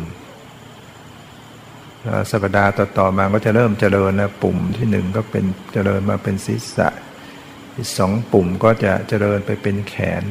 [2.31, 6.89] สัปดาห์ต่อๆมาก็จะเริ่มเจริญนะปุ่มที่หนึ่งก็เป็นเจริญมาเป็นศีรษะ
[7.75, 10.25] อีกสองปุ่มก็จะเจริญไปเป็นแขน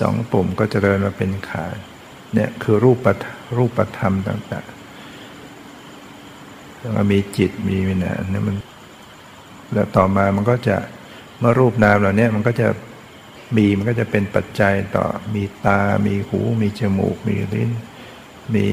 [0.00, 1.66] สองปุ่มก็เจริญมาเป็นขา
[2.34, 2.98] เนี่ยคือรูป
[3.56, 8.56] รูปธรรมต่างๆแล้วมีจิตมีวิญญาณนี่มัน
[9.72, 10.76] แล้วต่อมามันก็จะ
[11.38, 12.68] เมื่อรูปนามเหล่านี้มันก็จะ
[13.56, 17.70] มีมันก็จะเป็นปัจจัยต่อมีตา มีหู มีจมูก มีลิ้น
[18.54, 18.66] มี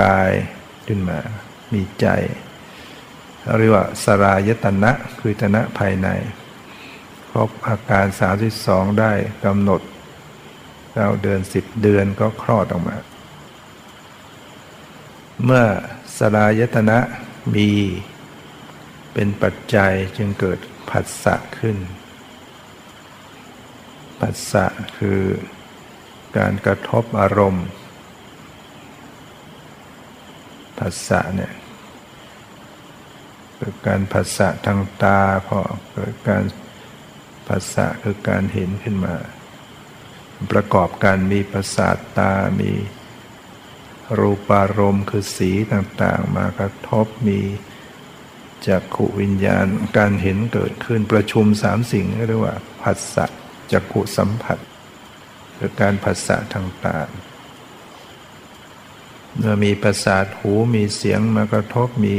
[0.00, 0.30] กาย
[0.86, 1.18] ขึ้นมา
[1.72, 2.06] มีใจ
[3.58, 6.08] เรียกว่าสรายตนะคือตนะภายใน
[7.30, 9.12] ครบอาการสามสิบสองได้
[9.44, 9.80] กำหนด
[10.92, 12.96] เก้าเดือนสิบเดือนก็คลอดออกมา
[15.44, 15.64] เมื่อ
[16.18, 16.98] สลายตนะ
[17.54, 17.70] มี
[19.12, 20.58] เป็นปัจจัยจึงเกิด
[20.90, 21.76] ผัสสะขึ้น
[24.20, 24.66] ผัสสะ
[24.98, 25.20] คือ
[26.38, 27.66] การกระทบอารมณ์
[30.82, 31.52] ผัสสะเนี่ย
[33.56, 35.58] เกิดการผัสสะทางตาพอ
[35.92, 36.44] เกิดการ
[37.48, 39.14] ผัสสะคือการเห็นขึ้นมา
[40.52, 42.72] ประกอบกันมีประสาทตา มี
[44.18, 47.40] รูปารมณ์คือสีต่างๆ มากระทบมี
[48.66, 49.66] จักขุวิญญาณ
[49.98, 53.26] การเห็นเกิดขึ้นประชุมสามสิ่งเรียกว่าผัสสะ
[53.72, 54.58] จักขุสัมผัส
[55.58, 56.98] คือการผัสสะทางตา
[59.36, 62.16] เมื่อมีประสาทหูมีเสียงมากระทบมี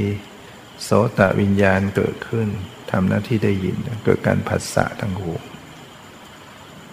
[0.83, 2.47] โสตวิญญาณเกิดขึ้น
[2.91, 5.33] ทำหน้าที่ได้ยินเกิดการผัสสะทางหู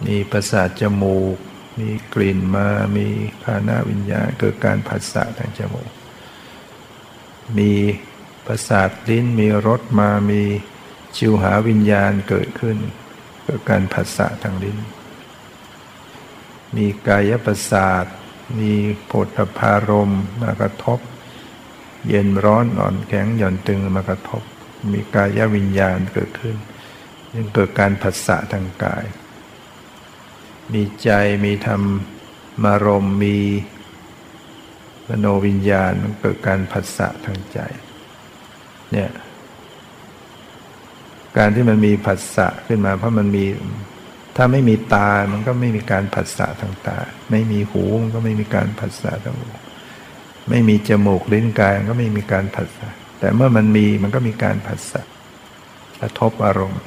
[0.05, 1.37] มีประสาทจมูก
[1.79, 3.07] มีกลิ่นมา มี
[3.43, 5.91] ภานาวิญญาณเกิดการผัสสะทางจมูก
[7.57, 7.73] มี
[8.45, 10.43] ประสาทลิ้นมีรสมา มี
[11.15, 12.77] ชิวหาวิญญาณเกิดขึ้น
[13.43, 14.77] เกิดการผัสสะทางลิ้น
[16.75, 18.05] มีกายประสาท
[18.59, 18.73] มี
[19.05, 19.27] โผฏ
[19.59, 20.11] ฐารม
[20.41, 20.99] มากระทบ
[22.07, 24.43] เย็นร้อนอ่อนแข็งหย่อนตึงมากระทบ
[24.91, 26.57] มีกายวิญญาณเกิดขึ้น
[27.35, 29.05] ยังเกิดการผัสสะทางกาย
[30.73, 31.09] มีใจ
[31.45, 31.81] มีธรรม
[32.63, 33.37] มารมมี
[35.07, 37.59] มโนวิญญาณเกิดการผัสสะทางใจ
[38.91, 39.11] เนี่ย
[41.37, 43.45] การที่มันมีผัสสะขึ้นมาเพราะมันมี
[44.35, 46.97] ถ้าไม่มีตา มันก็ไม่มีการผัสสะทางตา
[47.31, 49.49] ไม่มีหู มันก็ไม่มีการผัสสะทางหู
[50.49, 52.87] ไม่มีจมูกลิ้นกาย มันก็ไม่มีการผัสสะ
[53.19, 55.01] แต่เมื่อมันมี มันก็มีการผัสสะ
[55.99, 56.83] กระทบอารมณ์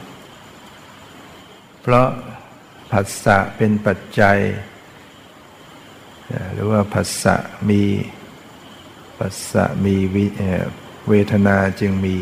[1.83, 2.09] เพราะ
[2.93, 4.39] ผัสสะเป็นปัจจัย
[6.55, 7.37] หรือว่าผัสสะ
[7.71, 7.83] มี
[9.19, 9.97] ผัสสะมี
[11.09, 12.17] เวทนาจึงมี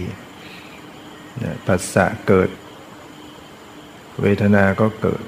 [1.67, 2.49] ผัสสะเกิด
[4.23, 5.25] เวทนาก็เกิด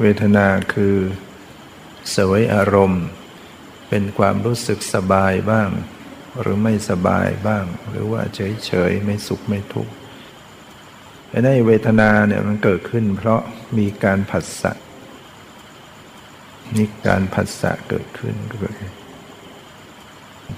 [0.00, 0.96] เวทนาคือ
[2.14, 3.04] สวยอารมณ์
[3.88, 5.68] เป็นความรู้สึกสบายบ้าง
[6.40, 9.92] หรือไม่สบายบ้าง หรือว่าเฉยเฉยไม่สุขไม่ทุกข์
[11.28, 13.40] ไอ้ในเวทนาเนี่ยมันเกิดขึ้น เพราะ
[13.78, 14.72] มีการผัสสะ
[16.74, 18.74] มีการผัสสะเกิดขึ้นเกิด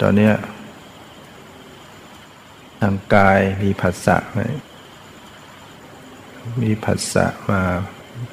[0.02, 0.34] ตอนเนี้ย
[2.80, 4.40] ทางกายมีผัสสะไหม
[6.62, 7.62] มีผัสสะมา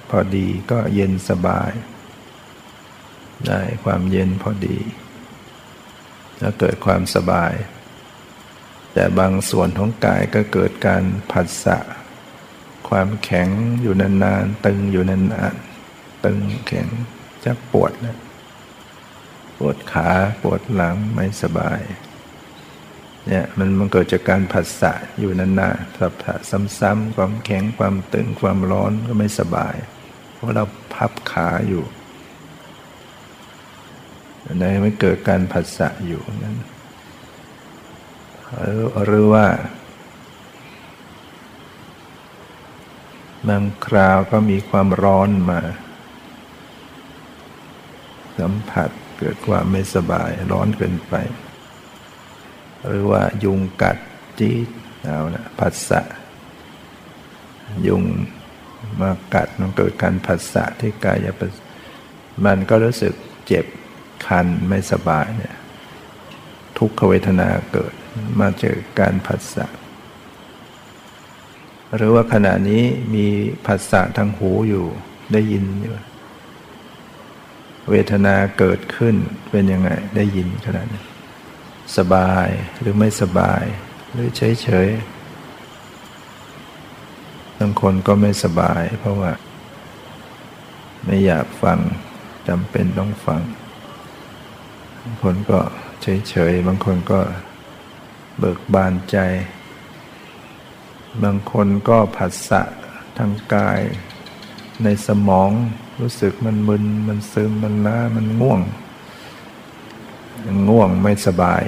[0.09, 1.71] พอดีก็เย็นสบาย
[3.47, 4.79] ได้ความเย็นพอดี
[6.39, 7.53] แล้วเกิดความสบาย
[8.93, 11.77] แต่บางส่วนของกายก็เกิดการผัสสะ
[12.89, 13.49] ความแข็ง
[13.81, 16.87] อยู่นานๆตึงอยู่นานๆตึงแข็ง
[17.43, 18.17] จะปวดนะ
[19.57, 20.09] ปวดขา
[20.43, 21.81] ปวดหลังไม่สบาย
[23.27, 26.35] เนี่ยมันมันเกิดจากการผัสสะอยู่นานๆสับถะ
[26.79, 29.75] ซ้ำๆความแข็งความตึงความร้อนก็ไม่สบาย
[30.33, 31.83] เพราะเราพับขาอยู่
[34.59, 36.57] ในไม่เกิดการผัสสะอยู่นั้น
[39.05, 39.45] หรือว่า
[43.47, 45.59] บางคราวก็มีความร้อนมา
[48.39, 51.13] สัมผัสเกิดความไม่สบายร้อนเกินไป
[52.87, 53.97] หรือว่ายุงกัด
[54.39, 54.67] จี๊ด
[55.03, 56.01] เอานะผัสสะ
[57.87, 58.03] ยุง
[59.01, 61.17] มากัดมันเกิดการผัสสะที่กาย
[62.45, 63.13] มันก็รู้สึก
[63.47, 63.65] เจ็บ
[64.25, 65.55] คันไม่สบายเนี่ย
[66.77, 67.93] ทุกขเวทนาเกิด
[68.39, 69.65] มาเจอการผัสสะ
[71.95, 72.83] หรือว่าขณะนี้
[73.15, 73.27] มี
[73.65, 74.85] ผัสสะทางหูอยู่
[75.33, 75.93] ได้ยินอยู่
[77.89, 79.15] เวทนาเกิดขึ้น
[79.51, 81.03] เป็นยังไงได้ยินขนาดนี้
[81.97, 82.47] สบาย
[82.79, 83.63] หรือไม่สบาย
[84.11, 84.89] หรือเฉยเฉย
[87.59, 89.31] บางคนก็ไม่สบาย เพราะว่า
[91.05, 91.79] ไม่อยากฟัง
[92.47, 93.41] จำเป็นต้องฟัง
[95.01, 95.59] บางคนก็
[96.01, 97.19] เฉยเฉยบางคนก็
[98.37, 99.17] เบิกบานใจ
[101.23, 102.61] บางคนก็ผัสสะ
[103.17, 103.79] ทางกาย
[104.83, 105.51] ในสมอง
[106.01, 108.61] รู้สึกมันมึน มันซึมมันล้ามันง่วง
[110.67, 111.63] ง่วงไม่สบาย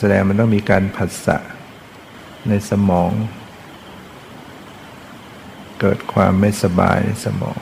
[0.00, 1.38] แสดงมันต้องมีการผัสสะ
[2.48, 3.10] ในสมอง
[5.80, 7.58] เกิดความไม่สบายในสมอง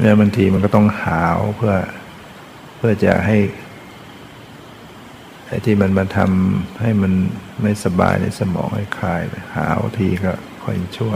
[0.00, 1.74] แล้วบางทีมันก็ต้องหาวเพื่อ
[2.76, 3.38] เพื่อจะให้
[5.46, 7.12] ไอ้ที่มันมาทำให้มัน
[7.62, 9.22] ไม่สบายในสมองให้คลาย
[9.56, 10.32] หาวทีก็
[10.64, 11.14] ค่อยชั่ว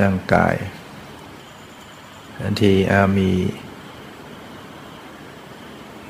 [0.00, 0.54] ร่างกาย
[2.40, 3.30] บางทีอามี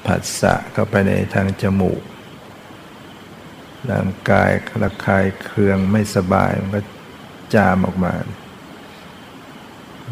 [0.06, 2.02] ผัสสะเข้าไปในทางจมูก
[3.90, 4.50] ร่างกาย
[4.82, 6.80] ระคายเคืองไม่สบายมันก็
[7.54, 8.14] จามออกมา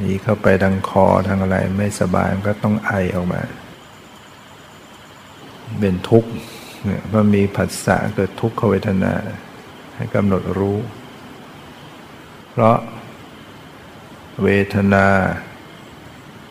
[0.01, 3.43] มีเข้าไปทางคอทางอะไรไม่สบายมันก็ต้องไอออกมา
[5.81, 6.31] เป็นทุกข์
[6.85, 9.15] เนี่ยพอมีผัสสะเกิดทุกขเวทนา
[9.95, 10.79] ให้กำหนดรู้
[12.51, 12.79] เพราะ
[14.43, 15.07] เวทนา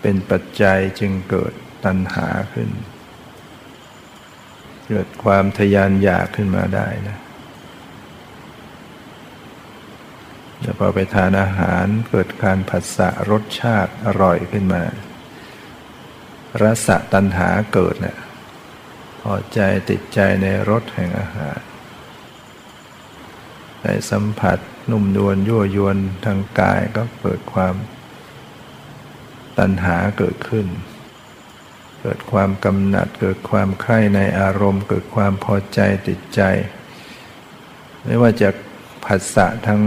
[0.02, 1.54] เป็นปัจจัยจึงเกิด
[1.86, 2.70] ตัณหาขึ้น
[4.88, 7.17] เกิดความทยานอยากขึ้นมาได้นะ
[10.63, 14.84] จะพอไปทานอาหารเกิดการผัสสะรสชาติอร่อยขึ้นมา
[16.62, 18.17] รสะตัณหาเกิดเนะี่ย
[19.22, 21.60] พอใจติดใจในรสแห่งอาหาร
[23.84, 24.58] ในสัมผัส
[24.91, 27.76] นุ่มนวลยั่วยวนทางกายก็เกิดความ
[29.60, 30.67] ตัณหาเกิดขึ้น
[32.06, 36.42] เกิดความกำหนัด เกิดความใคร่ในอารมณ์ เกิดความพอใจติดใจ
[38.06, 38.50] ไม่ว่าจะ
[39.06, 39.82] ผัสสะทาง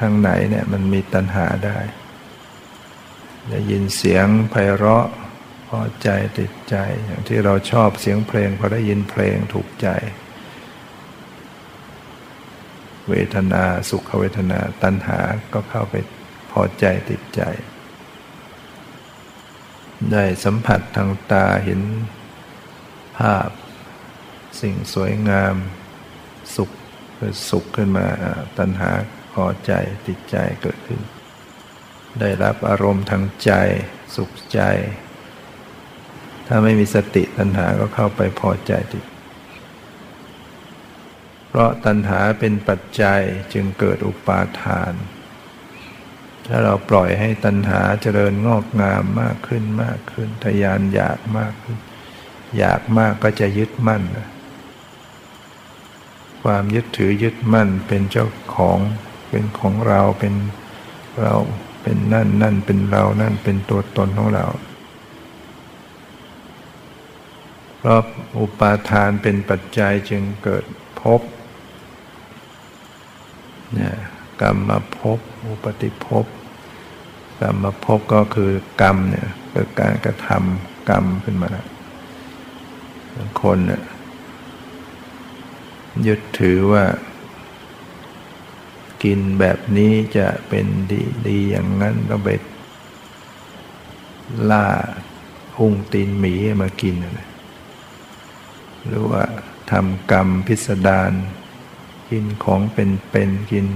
[0.00, 1.78] ทางไหนเนี่ยมันมีตัณหาได้
[3.50, 5.06] ได้ยินเสียงไพเราะ
[5.68, 9.88] พอใจติดใจ อย่างที่เราชอบเสียงเพลงพอได้ยินเพลงถูกใจ
[13.08, 15.18] เวทนาสุขเวทนาตัณหา
[15.52, 15.94] ก็เข้าไป
[16.50, 17.42] พอใจติดใจ
[20.12, 21.80] ได้สัมผัสทางตาเห็น
[23.18, 23.48] ภาพ
[24.60, 25.54] สิ่งสวยงาม
[26.56, 26.70] สุข
[27.16, 28.06] เกิดสุขขึ้นมา
[28.58, 28.90] ตัณหา
[29.34, 29.72] พอใจ
[30.06, 31.00] ติดใจเกิดขึ้น
[32.20, 33.52] ได้รับอารมณ์ทางใจ
[34.16, 34.60] สุขใจ
[36.46, 39.04] ถ้าไม่มีสติตัณหาก็เข้าไปพอใจติด
[41.48, 43.20] เพราะตัณหาเป็นปัจจัย
[43.52, 44.92] จึงเกิดอุปาทาน
[46.48, 51.78] ถ้าเราปล่อยให้ตัณหาเจริญงอกงามมากขึ้นมากขึ้น ทยานอยากมากขึ้น
[52.58, 54.02] อยากมากก็จะยึดมั่น
[56.42, 58.78] ความยึดถือยึดมั่นเป็นเจ้าของ
[59.28, 60.34] เป็นของเราเป็น
[61.20, 61.34] เรา
[61.82, 64.46] เป็นนั่นนั่นเป็นเรานั่นเป็นตัวตนของเรา
[67.78, 68.02] เพราะ
[68.38, 70.64] อุปาทานเป็นปัจจัยจึงเกิด
[71.00, 71.20] ภพ
[73.74, 73.96] เนี่ย
[74.40, 75.18] กรรมมาภพ
[75.48, 76.24] อุปติภพ
[77.40, 81.66] กรรมภพก็คือกรรมเนี่ยเกิดการกระทำกรรมขึ้นมาแล้ว
[83.42, 83.82] คนเนี่ย
[86.06, 86.84] ยึดถือว่า
[89.02, 92.28] กินแบบนี้จะเป็นดีดีอย่างนั้นก็ไป
[94.50, 94.66] ล่า
[95.58, 97.28] หุ่งตีนหมีมากินนะ
[98.86, 99.24] หรือว่า
[99.70, 101.12] ทำกรรมพิสดาร
[102.10, 103.66] กินของเป็นเป็นกิน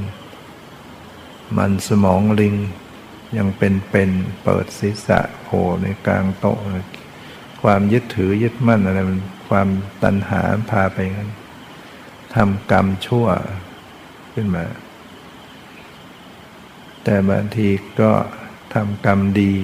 [1.56, 2.54] มันสมองลิง
[3.36, 4.10] ยังเป็นเป็น
[4.44, 6.58] เปิดศีรษะโผล่ในกลางโต๊ะ
[7.62, 9.18] ความยึดถือยึดมั่นอะไรมัน
[9.48, 9.68] ความ
[10.02, 11.30] ตัณหาพาไปงั้น
[12.34, 13.26] ทำกรรมชั่ว
[14.34, 14.64] ขึ้นมา
[17.04, 17.68] แต่บางที
[18.00, 18.12] ก็
[18.74, 19.54] ทำกรรมดี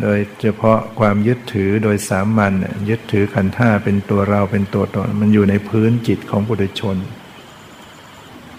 [0.00, 2.52] โดยเฉพาะความยึดถือโดยสามัญ
[2.88, 6.96] ยึดถือขันธ์าเป็นตัวเราเป็นตัวตนมันอยู่ในพื้นจิตของบุตรชน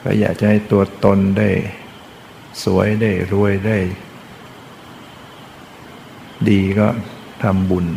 [0.04, 1.50] ก็อยากจะให้ตัวตนได้
[2.64, 3.80] สวยได้รวยได้
[6.49, 6.88] ดีก็
[7.43, 7.88] ทำบุญ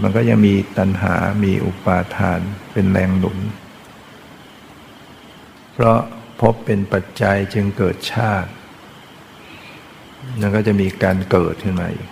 [0.00, 2.40] มันก็ยังมีตัณหา มีอุปาทาน
[2.72, 3.38] เป็นแรงหนุน
[5.72, 5.98] เพราะ
[6.40, 8.50] พบเป็นปัจจัยจึงเกิดชาติ
[10.40, 12.08] นั่นก็จะมีการเกิดขึ้นมาอีก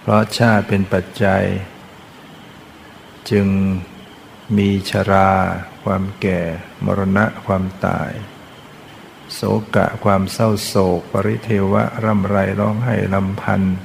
[0.00, 1.42] เพราะชาติเป็นปัจจัย
[3.30, 3.46] จึง
[4.58, 5.30] มีชรา
[5.84, 6.40] ความแก่
[6.84, 8.10] มรณะ ความตาย
[9.34, 9.40] โศ
[9.76, 13.76] กะความเศร้าโศก ปริเทวะร่ำไรร้องไห้ลำพันธ์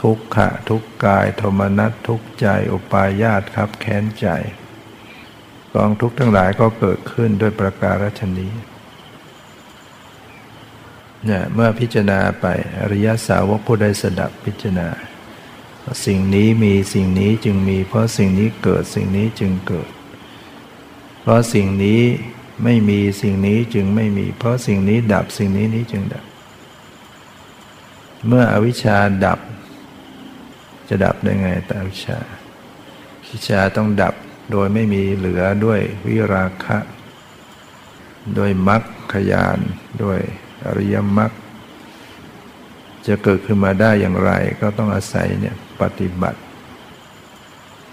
[0.00, 4.26] ทุกขะทุกกายโทมนัสทุกใจอุปาญาตครับแค้นใจ
[5.74, 8.52] กองทุกทั้งหลายก็เกิดขึ้นด้วยประการฉนี้
[11.24, 12.46] เนี่ยเมื่อพิจารณาไป
[12.78, 14.88] อริยสาวกผู้ได้สดับพิจารณา
[16.06, 19.90] สิ่งนี้มีสิ่งนี้จึงมี เพราะสิ่งนี้เกิดสิ่งนี้จึงเกิด
[21.20, 22.02] เพราะสิ่งนี้
[22.64, 26.24] ไม่มีสิ่งนี้จึงไม่มี เพราะสิ่งนี้ดับสิ่งนี้นี้จึงดับ
[28.26, 29.40] เมื่ออวิชชาดับ
[30.88, 32.18] จะดับได้ไงแต่อวิชา
[33.30, 34.14] วิชาต้องดับ
[34.50, 36.78] โดยไม่มีเหลือด้วยวิราคะ
[38.38, 38.82] ด้วยมรรค
[39.12, 39.58] ขยาน
[40.02, 40.18] ด้วย
[40.66, 41.30] อริยมรรค
[43.06, 46.40] จะเกิดขึ้นมาได้อย่างไร ก็ต้องอาศัยเนี่ยปฏิบัติ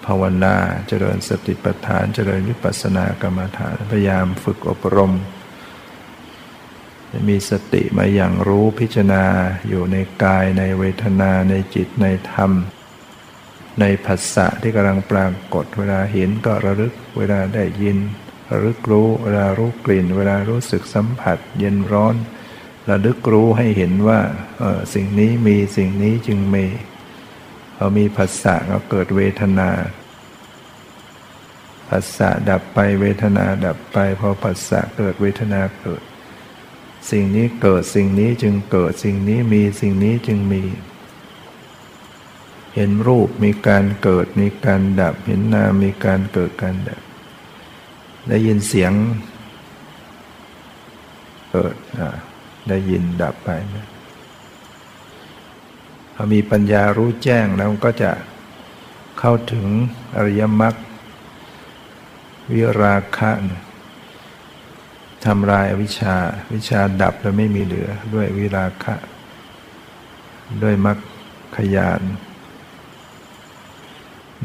[0.07, 0.55] ภาวนา
[0.87, 5.13] เจริญสติปัฏฐาน เจริญวิปัสสนากรรมฐาน พยายามฝึกอบรม
[7.11, 9.25] จะมีสติมาอย่างรู้พิจารณา
[9.67, 12.51] อยู่ในกายในเวทนาในจิตในธรรม
[13.79, 17.97] ในภาษะที่กำลังปรากฏเวลาเห็นก็ระลึกเวลาได้ยิน
[18.51, 22.15] ระลึกรู้เวลารู้กลิ่น เวลารู้สึกสัมผัส เย็นร้อน
[22.89, 24.19] ระลึกรู้ให้เห็นว่า
[24.93, 26.65] สิ่งนี้มีสิ่งนี้จึงมี
[27.77, 29.69] พอมีภาษะก็เกิดเวทนา
[31.89, 36.01] ภาษะดับไปเวทนาดับไปพอภาษะเกิดเวทนาเกิด
[37.11, 40.63] สิ่งนี้เกิดสิ่งนี้จึงเกิดสิ่งนี้มีสิ่งนี้จึงมี
[42.75, 47.01] เห็นรูปมีการเกิดมีการดับ เห็นนามมีการเกิดการดับ
[48.29, 48.93] ได้ยินเสียง
[51.51, 51.75] เกิด
[52.69, 53.87] ได้ยินดับไปนะ
[56.19, 58.11] พอมีปัญญารู้แจ้งแล้วก็จะ
[59.19, 59.67] เข้าถึง
[60.15, 60.75] อริยมรรค
[62.53, 63.31] วิราคะ
[65.25, 66.15] ทำลายวิชา
[66.53, 68.95] วิชาดับแล้วไม่มีเหลือด้วยวิราคะ
[70.63, 70.97] ด้วยมรรค
[71.57, 72.01] ขยาน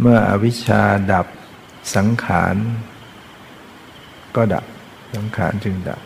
[0.00, 1.26] เมื่ออวิชชาดับ
[1.96, 2.56] สังขาร
[4.36, 4.64] ก็ดับ
[5.14, 6.02] สังขารจึงดับ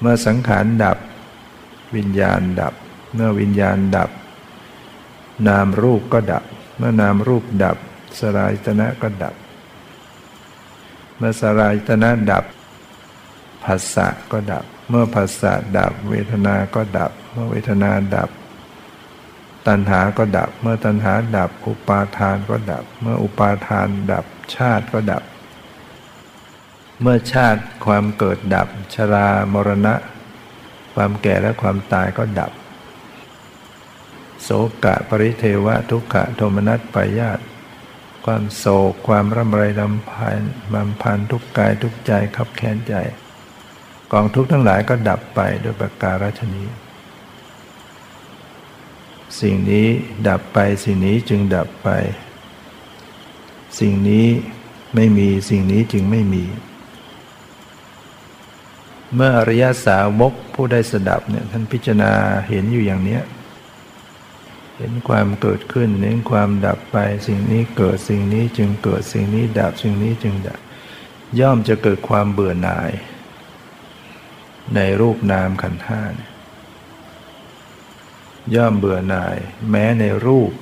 [0.00, 0.98] เมื่อสังขารดับ
[1.96, 2.74] วิญญาณดับ
[3.14, 4.10] เมื่อวิญญาณดับ
[5.48, 6.44] นามรูปก็ดับ
[6.78, 7.76] เมื่อนามรูปดับ
[8.18, 9.34] สลายตนะก็ดับ
[11.16, 12.44] เมื่อสลายตนะดับ
[13.64, 18.30] ภาษะก็ดับ เมื่อภาษะดับ เวทนาก็ดับ เมื่อเวทนาดับ
[19.66, 25.22] ตัณหาก็ดับ เมื่อตัณหาดับ อุปาทานก็ดับ เมื่ออุปาทานดับ ชาติก็ดับ
[27.00, 29.94] เมื่อชาติความเกิดดับ ชรามรณะ
[30.94, 32.52] ความแก่และความตายก็ดับ
[34.42, 34.48] โศ
[34.84, 37.40] กะปริเทวะทุกขะโทมนัสปายาต
[38.24, 40.40] ความโศกความร่ำไรลำพัน
[40.74, 42.94] ลำพันทุกกายทุกใจขับแค้นใจ
[44.12, 46.68] กองทุกทั้งหลายก็ดับไปโดยประการฉนี้
[49.40, 49.86] สิ่งนี้
[50.28, 51.88] ดับไปสิ่งนี้จึงดับไป
[53.78, 54.26] สิ่งนี้
[54.94, 56.44] ไม่มีสิ่งนี้จึงไม่มี
[59.14, 62.12] เมื่ออริยสาวกผู้ได้สดับเนี่ยท่านพิจารณา
[62.48, 63.22] เห็นอยู่อย่างเนี้ย
[64.80, 70.60] เห็นความเกิดขึ้นเห็นความดับไป สิ่งนี้เกิดสิ่งนี้จึงเกิดสิ่งนี้ดับสิ่งนี้จึงดับ
[71.40, 72.92] ย่อมจะเกิดความเบื่อหน่าย
[74.74, 76.30] ในรูปนามขันธ์ห้าเนี่ย
[78.54, 79.36] ย่อมเบื่อหน่าย
[79.70, 80.52] แม้ในรูป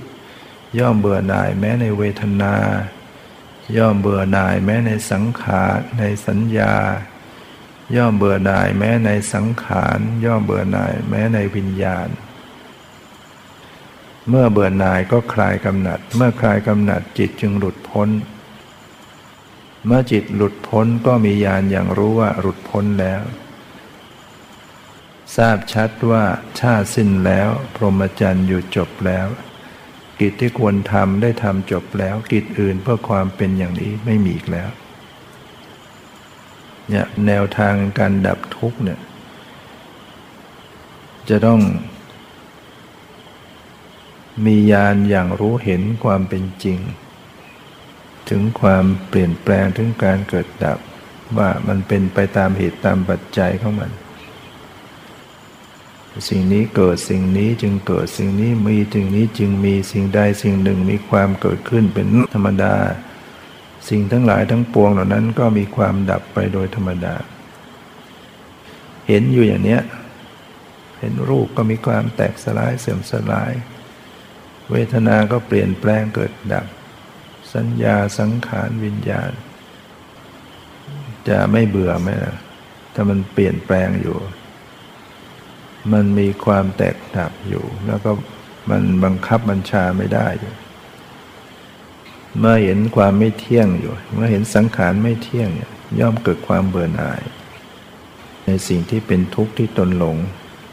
[0.79, 2.55] ย่อมเบื่อหน่าย แม้ในเวทนา
[3.77, 6.75] ย่อมเบื่อหน่าย แม้ในสังขารในสัญญา
[7.97, 12.09] ย่อมเบื่อหน่าย แม้ในสังขาร ย่อมเบื่อหน่าย แม้ในวิญญาณ
[14.31, 18.09] เมื่อเบื่อหน่ายก็คลายกำหนัด เมื่อคลายกำหนัดจิตจึงหลุดพ้น
[19.87, 23.22] เมื่อจิตหลุดพ้นก็มีญาณอย่างรู้ว่าหลุดพ้นแล้ว
[25.37, 26.24] ทราบชัดว่า
[26.61, 29.27] ชาติสิ้นแล้ว พรหมจรรย์อยู่จบแล้ว
[30.20, 34.70] กิจที่ควรทำได้ทำจบแล้ว กิจอื่นเพื่อความเป็นอย่างนี้ไม่มีอีกแล้ว
[36.89, 39.01] เนี่ยแนวทางการดับทุกข์เนี่ย
[41.29, 41.61] จะต้อง
[44.45, 46.78] มีญาณอย่างรู้เห็นความเป็นจริง
[48.28, 50.78] ถึงความเปลี่ยนแปลงถึงการเกิดดับ
[51.39, 53.91] ว่ามันเป็นไปตามเหตุตามปัจจัยของมัน
[56.28, 62.74] สิ่งนี้เกิดสิ่งนี้จึงเกิดสิ่งนี้มีสิ่งนี้จึงมีสิ่งใดสิ่งหนึ่งมีความเกิดขึ้นเป็นธรรมดา
[63.89, 67.14] สิ่งทั้งหลายทั้งปวงเหล่านั้นก็มีความดับไปโดยธรรมดา
[69.09, 69.82] เห็นอยู่อย่างเนี้ย
[70.99, 73.53] เห็นรูปก็มีความแตกสลายเสื่อมสลาย
[74.71, 76.67] เวทนาก็เปลี่ยนแปลงเกิดดับ
[77.55, 79.33] สัญญาสังขารวิญญาณ
[81.29, 82.37] จะไม่เบื่อไหมนะ
[82.95, 84.19] ถ้ามันเปลี่ยนแปลงอยู่
[85.93, 88.11] มันมีความแตกดับอยู่ แล้วก็
[88.71, 90.55] มันบังคับบัญชาไม่ได้อยู่
[92.39, 97.23] เมื่อเห็นความไม่เที่ยงอยู่ เมื่อเห็นสังขารไม่เที่ยงเนี่ยย่อมเกิดความเบื่อหน่าย
[98.47, 100.17] ในสิ่งที่เป็นทุกข์ที่ตนหลง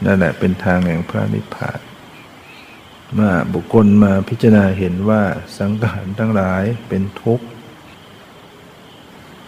[0.04, 1.78] นั่นแหละเป็นทางแห่งพระนิพพาน
[3.14, 5.22] เมื่อบุคคลมาพิจารณาเห็นว่า
[5.58, 7.46] สังขารทั้งหลายเป็นทุกข์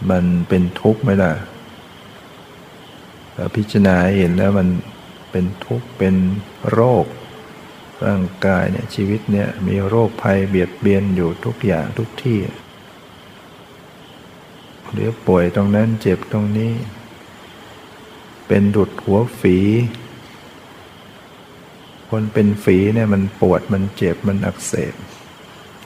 [0.09, 1.33] มันเป็นทุกข์ไหมล่ะ
[3.55, 4.67] พิจารณาเห็นแล้วมัน
[5.31, 6.15] เป็นทุกข์เป็น
[6.71, 7.05] โรค
[8.05, 12.39] ร่างกายเนี่ยชีวิตเนี่ยมีโรคภัยเบียดเบียนอยู่ทุกอย่างทุกที่
[14.91, 16.73] หรือป่วยตรงนั้นเจ็บตรงนี้
[18.47, 19.57] เป็นดุดหัวฝี
[22.09, 24.93] คนเป็นฝีเนี่ยมันปวดมันเจ็บมันอักเสบ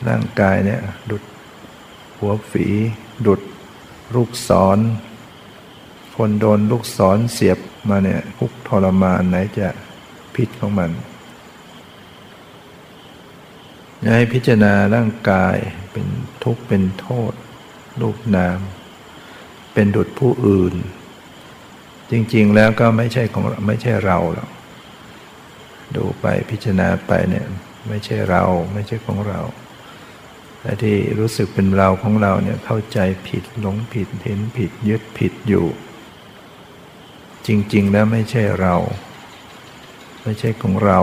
[0.07, 1.23] ร่างกายเนี่ยดุด
[2.17, 2.67] หัวฝี
[3.27, 3.41] ดุด
[4.15, 4.79] ลูกศร
[6.17, 7.59] คนโดนลูกศรเสียบ
[7.89, 9.67] มาเนี่ยทุกทรมานไหนจะ
[10.35, 10.91] พิษของมัน
[14.15, 15.55] ให้พิจารณาร่างกาย
[15.91, 16.07] เป็น
[16.43, 17.33] ทุกข์เป็นโทษ
[18.01, 18.59] รูปนาม
[19.73, 20.73] เป็นดุจผู้อื่น
[22.11, 24.49] จริงๆแล้วก็ไม่ใช่ของไม่ใช่เราหรอก
[25.95, 27.45] ดูไปพิจารณาไปเนี่ย
[27.87, 29.41] ไม่ใช่เราไม่ใช่ของเรา
[30.61, 35.65] แต่ที่รู้สึกเป็นเราของเราเนี่ยเข้าใจผิดหลงผิดเห็นผิดยึดผิดอยู่
[37.47, 38.75] จริง ๆ แล้วไม่ใช่เรา
[40.23, 40.99] ไม่ใช่ของเรา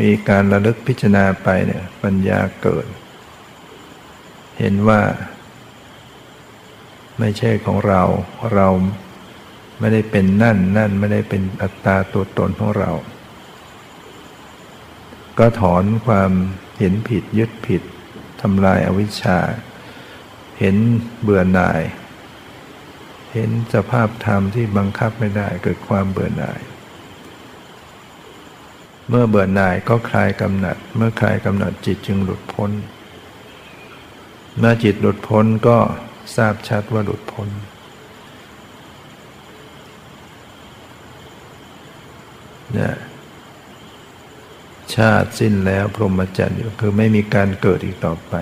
[0.00, 2.86] มีการระลึกพิจารณาไปเนี่ยปัญญาเกิด
[4.58, 5.00] เห็นว่า
[7.18, 8.02] ไม่ใช่ของเรา
[8.54, 8.68] เรา
[9.80, 12.92] ไม่ได้เป็นนั่นนั่นไม่ได้เป็นอัตตาตัวตนของเรา
[15.38, 16.30] ก็ถอนความ
[16.78, 17.82] เห็นผิดยึดผิด
[18.40, 19.38] ทำลายอาวิชชา
[20.58, 20.76] เห็น
[21.22, 21.82] เบื่อหน่าย
[23.32, 26.60] เห็นสภาพธรรมที่บังคับไม่ได้เกิดความเบื่อหน่าย
[29.08, 32.70] เมื่อเบื่อหน่ายก็คลายกำหนัด เมื่อคลายกำหนัดจิตจึงหลุดพ้น
[34.58, 35.78] เมื่อจิตหลุดพ้นก็
[36.36, 37.48] ทราบชัดว่าหลุดพ้น
[42.78, 42.94] นี่ย
[44.94, 48.34] ชาติสิ้นแล้วพรหมจรรย์อยู่คือไม่มีการเกิดอีกต่อไป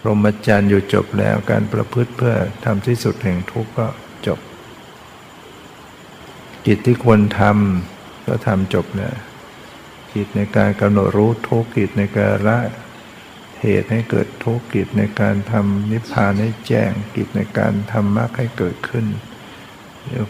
[0.00, 3.88] พรหมจรรย์อยู่จบแล้วการประพฤติเพื่อทำที่สุดแห่งทุกข์ก็
[4.26, 4.40] จบ
[6.66, 9.14] กิจที่ควรทำก็ทำจบเนี่ย
[10.14, 12.58] กิจในการกำหนดรู้ทุกกิจในการละ
[13.60, 19.06] เหตุให้เกิดทุกกิจในการทำนิพพานให้แจ้งกิจในการทำมรรคให้เกิดขึ้น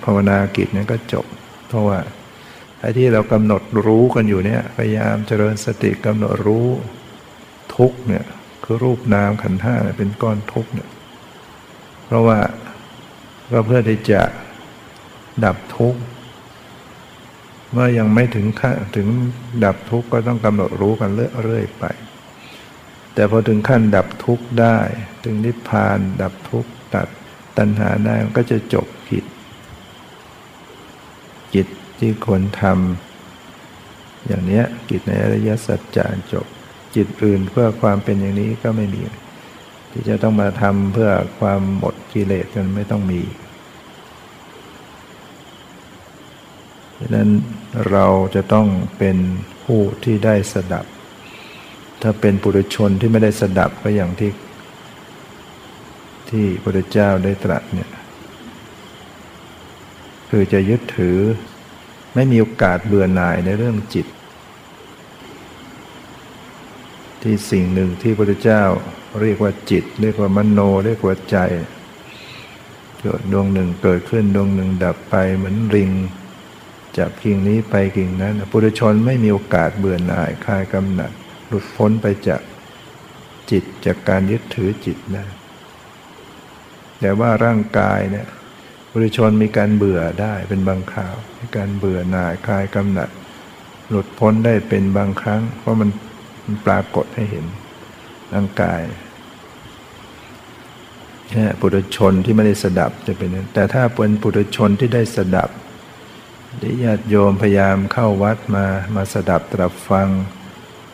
[0.05, 1.27] ภาวนากิจนี้ก็จบ
[1.73, 2.01] เพราะว่า
[2.81, 6.67] ไอ้ที่เรากำหนดรู้กันอยู่เนี่ย พยายามเจริญสติกำหนดรู้
[7.77, 8.25] ทุกเนี่ย
[8.65, 10.89] คือรูปนามขันธ์ห้าเป็นก้อนทุกเนี่ย
[12.07, 12.39] เพราะว่า
[13.53, 14.23] ก็เพื่อที่จะ
[15.45, 16.01] ดับทุกข์
[17.73, 19.09] เมื่อยังไม่ถึงขั้นถึง
[19.65, 21.11] ดับทุกข์ก็ต้องกำหนดรู้กัน
[21.45, 21.85] เรื่อยไป
[23.15, 24.79] แต่พอถึงขั้นดับทุกข์ได้
[25.25, 27.09] ถึงนิพพานดับทุกข์ตัด
[27.59, 28.87] ตัณหาได้มันก็จะจบ
[31.55, 36.47] กิจกิจที่ควรทำอย่างเนี้ยกิจในอริยสัจจะจบ
[36.95, 39.03] จิตอื่นเพื่อความเป็นอย่างนี้ก็ไม่มี
[39.91, 43.23] ที่จะต้องมาทำเพื่อความหมดกิเลสกันไม่ต้องมี
[46.99, 47.31] ดังนั้น
[47.91, 48.67] เราจะต้อง
[48.99, 49.17] เป็น
[49.65, 50.87] ผู้ที่ได้สดับ
[52.03, 54.33] ถ้าเป็นปุถุชนที่ไม่ได้สดับก็อย่างที่
[56.29, 57.91] ที่พระเจ้าได้ตรัสเนี่ย
[60.35, 61.19] คือจะยึดถือ
[62.15, 64.07] ไม่มีโอกาสเบื่อหน่ายในเรื่องจิต
[67.23, 68.63] ที่สิ่งหนึ่งที่พระเจ้า
[69.21, 71.37] เรียกว่าจิต เรียกว่ามโนเรียกว่าใจ
[73.01, 75.91] เกิดดวงหนึ่งเกิดขึ้นดวงหนึ่งดับไปเหมือนริง
[76.99, 81.13] จากกิ่งนี้ไปกิ่งนั้นปุถุชนไม่มีโอกาสเบื่อหน่ายคลายกำหนัด
[81.49, 82.41] หลุดพ้นไปจาก
[83.51, 85.25] จิตจากการยึดถือจิตได้
[87.01, 88.29] แต่ว่าร่างกายเนี่ย
[88.95, 93.09] ปุถุชนมีการเบื่อได้เป็นบางคราว มีการเบื่อหน่ายคลายกำหนัด
[93.89, 95.91] หลุดพ้นได้เป็นบางครั้ง เพราะมัน
[96.45, 97.45] มันปรากฏให้เห็น
[98.35, 98.81] ร่างกาย
[101.33, 105.51] เนี่ยปุถุชนที่ไม่ได้สดับจะเป็นนั้นแต่ถ้าเป็นปุถุชนที่ได้สดับ
[106.61, 110.09] ที่ญาติโยมพยายามเข้าวัดมามาสดับตรับฟัง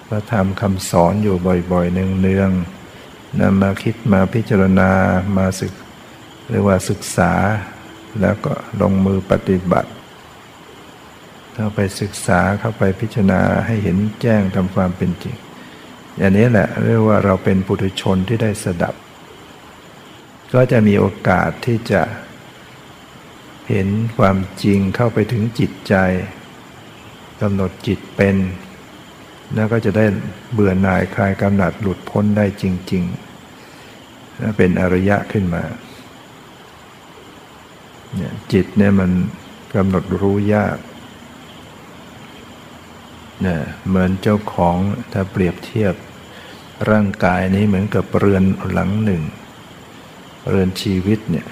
[0.08, 1.36] พระธรรมคำสอนอยู่
[1.72, 4.90] บ่อยๆ เนืองๆนำมาคิดมาพิจารณา
[5.36, 5.72] มาศึก
[6.50, 7.32] เรียกว่าศึกษา
[8.20, 9.90] แล้วก็ลงมือปฏิบัติ
[11.54, 15.36] เข้าไปศึกษาเข้าไปพิจารณาให้เห็นแจ้งทำความเป็นจริง
[16.16, 18.94] อย่างนี้แหละเรียกว่าเราเป็นปุถุชนที่ได้สดับ
[20.54, 22.02] ก็จะมีโอกาสที่จะ
[23.68, 23.88] เห็น
[24.18, 25.94] ความจริงเข้าไปถึงจิตใจ
[27.40, 28.36] กำหนดจิตเป็น
[29.54, 30.04] แล้วก็จะได้
[30.52, 35.62] เบื่อหน่ายคลายกำหนัดหลุดพ้นได้จริงๆเป็นอริยะขึ้นมา
[38.16, 39.10] เนี่ยจิตเนี่ยมัน
[39.74, 40.78] กำหนดรู้ยาก
[43.42, 44.76] เนี่ยเหมือนเจ้าของ
[45.12, 45.94] ถ้าเปรียบเทียบ
[46.90, 49.22] ร่างกายนี้เหมือนกับเรือนหลังหนึ่ง
[50.48, 51.46] เรือนชีวิตเนี่ย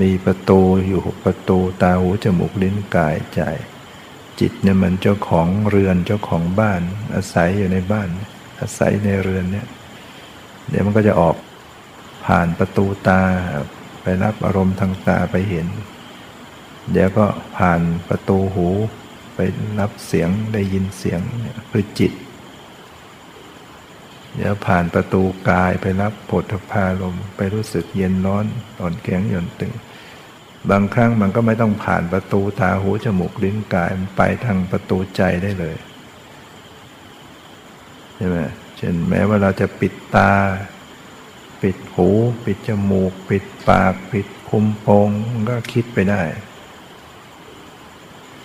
[0.00, 3.40] มีประตูอยู่หกประตูตาหูจมูกลิ้นกายใจ
[4.40, 6.82] จิตเนี่ยมันเจ้าของเรือนเจ้าของบ้าน
[7.14, 8.08] อาศัยอยู่ในบ้าน
[8.60, 9.66] อาศัยในเรือนเนี่ย
[10.68, 11.36] เดี๋ยวมันก็จะออก
[12.26, 13.20] ผ่านประตูตา
[14.02, 15.66] ไปรับอารมณ์ทางตาไปเห็น
[16.92, 17.26] เดี๋ยวก็
[17.56, 18.68] ผ่านประตูหู
[19.34, 19.38] ไป
[19.80, 22.12] รับเสียงได้ยินเสียงเนี่ยคือจิต
[24.36, 28.46] เดี๋ยวผ่านประตูกายไปรับผลพาลมไปรู้สึกเย็นร้อน
[28.80, 29.72] อ่อนแข็งหย่อนตึง
[30.70, 35.76] บางครั้งมันก็ไม่ต้องผ่านประตูตาหูจมูกลิ้นกายมันไปทางประตูใจได้เลย
[38.16, 38.36] ใช่ไหม
[38.76, 40.30] เช่นแม้ว่าเราจะปิดตา
[41.62, 42.08] ปิดหู
[42.44, 45.08] ปิดจมูก ปิดปาก ปิดคุมโปง
[45.48, 46.22] ก็คิดไปได้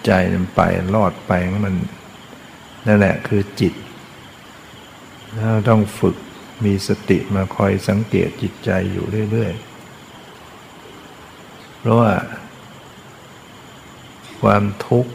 [0.05, 0.61] ใจมันไป
[0.93, 1.31] รอดไป
[1.65, 1.75] มัน
[2.87, 3.73] นั่นแหละคือจิต
[5.35, 6.17] เราต้องฝึก
[6.65, 12.13] มีสติมาคอยสังเกตจิตใจอยู่เรื่อยๆ เพราะว่า
[14.41, 15.11] ความทุกข์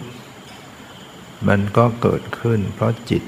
[1.48, 3.22] มันก็เกิดขึ้น เพราะจิต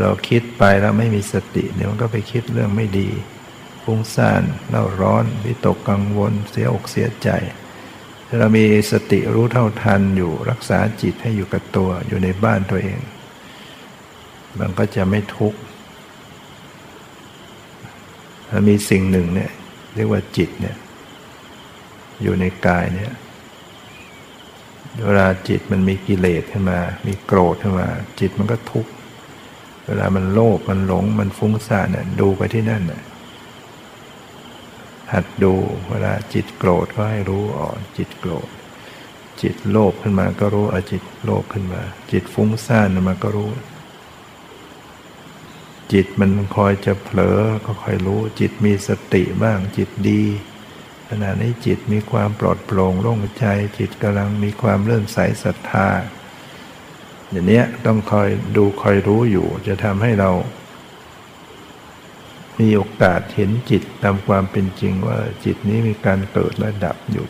[0.00, 3.08] เราคิดไปแล้วไม่มีสติเดี๋ยมันก็ไปคิดเรื่องไม่ดี
[3.90, 7.28] ฟุ้งซ่านเล่าร้อนวิตกกังวลเสียอกเสียใจ
[8.26, 13.00] ถ้าเรามีสติรู้เท่าทันอยู่รักษาจิตให้อยู่กับตัวอยู่ในบ้านตัวเอง
[14.58, 15.58] มันก็จะไม่ทุกข์
[18.48, 19.50] ถ้ามีสิ่งหนึ่งเนี่ย
[19.94, 20.76] เรียกว่าจิตเนี่ย
[22.22, 23.12] อยู่ในกายเนี่ย
[25.04, 27.88] เวลาจิตมันมีกิเลสขึ้นมา มีโกรธขึ้นมา
[28.20, 28.90] จิตมันก็ทุกข์
[29.86, 33.02] เวลามันโลภ มันหลง มันฟุ้งซ่านเนี่ยดูไปที่นั่นน่ะ
[35.12, 35.54] หัดดู
[35.88, 38.48] เวลาจิตโกรธก็ให้รู้อ่อนจิตโกรธ
[39.42, 41.82] จิตโลภขึ้นมาก็รู้อาจิตโลภขึ้นมา
[42.12, 43.50] จิตฟุ้งซ่านมาก็รู้
[45.92, 50.22] จิตมันคอยจะเผลอก็คอยรู้ จิตมีสติบ้าง จิตดี
[51.08, 53.44] ขณะนี้จิตมีความปลอดโปร่งโล่งใจ
[53.78, 55.88] จิตกำลังมีความเลื่อมใสศรัทธา
[57.30, 60.30] อย่างนี้ต้องคอยดูคอยรู้อยู่จะทำให้เรา
[62.60, 67.26] มีโอกาสเห็นจิตตามความเป็นจริงว่าจิตนี้มีการเกิดและดับอยู่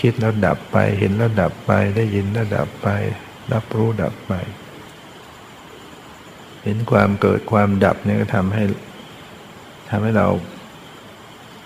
[0.00, 2.88] คิดแล้วดับไปเห็นแล้วดับไปได้ยินแล้วดับไป
[3.52, 4.32] รับรู้ดับไป
[6.62, 8.64] เห็นความเกิดความดับเนี่ยก็ทำให้
[9.90, 10.28] ทำให้เรา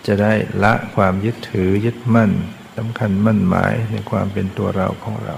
[0.06, 0.32] จะได้
[0.64, 2.30] ละความยึดถือยึดมั่น
[2.76, 5.36] สำคัญมั่นหมายในความเป็นตัวเราของเรา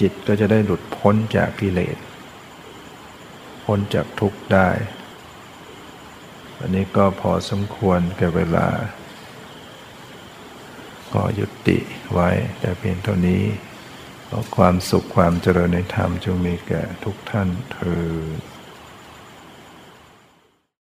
[0.00, 1.96] จิตก็จะได้หลุดพ้นจากกิเลส
[3.74, 4.68] พ้นจากทุกข์ได้
[6.60, 8.66] อันนี้ก็พอสมควรแก่เวลา
[11.14, 11.78] ก็ยุติ
[12.12, 12.28] ไว้
[12.60, 13.42] แต่เพียงเท่านี้
[14.28, 18.06] ขอความสุขความเจริญในธรรมจงมีแก่ทุกท่านเธอ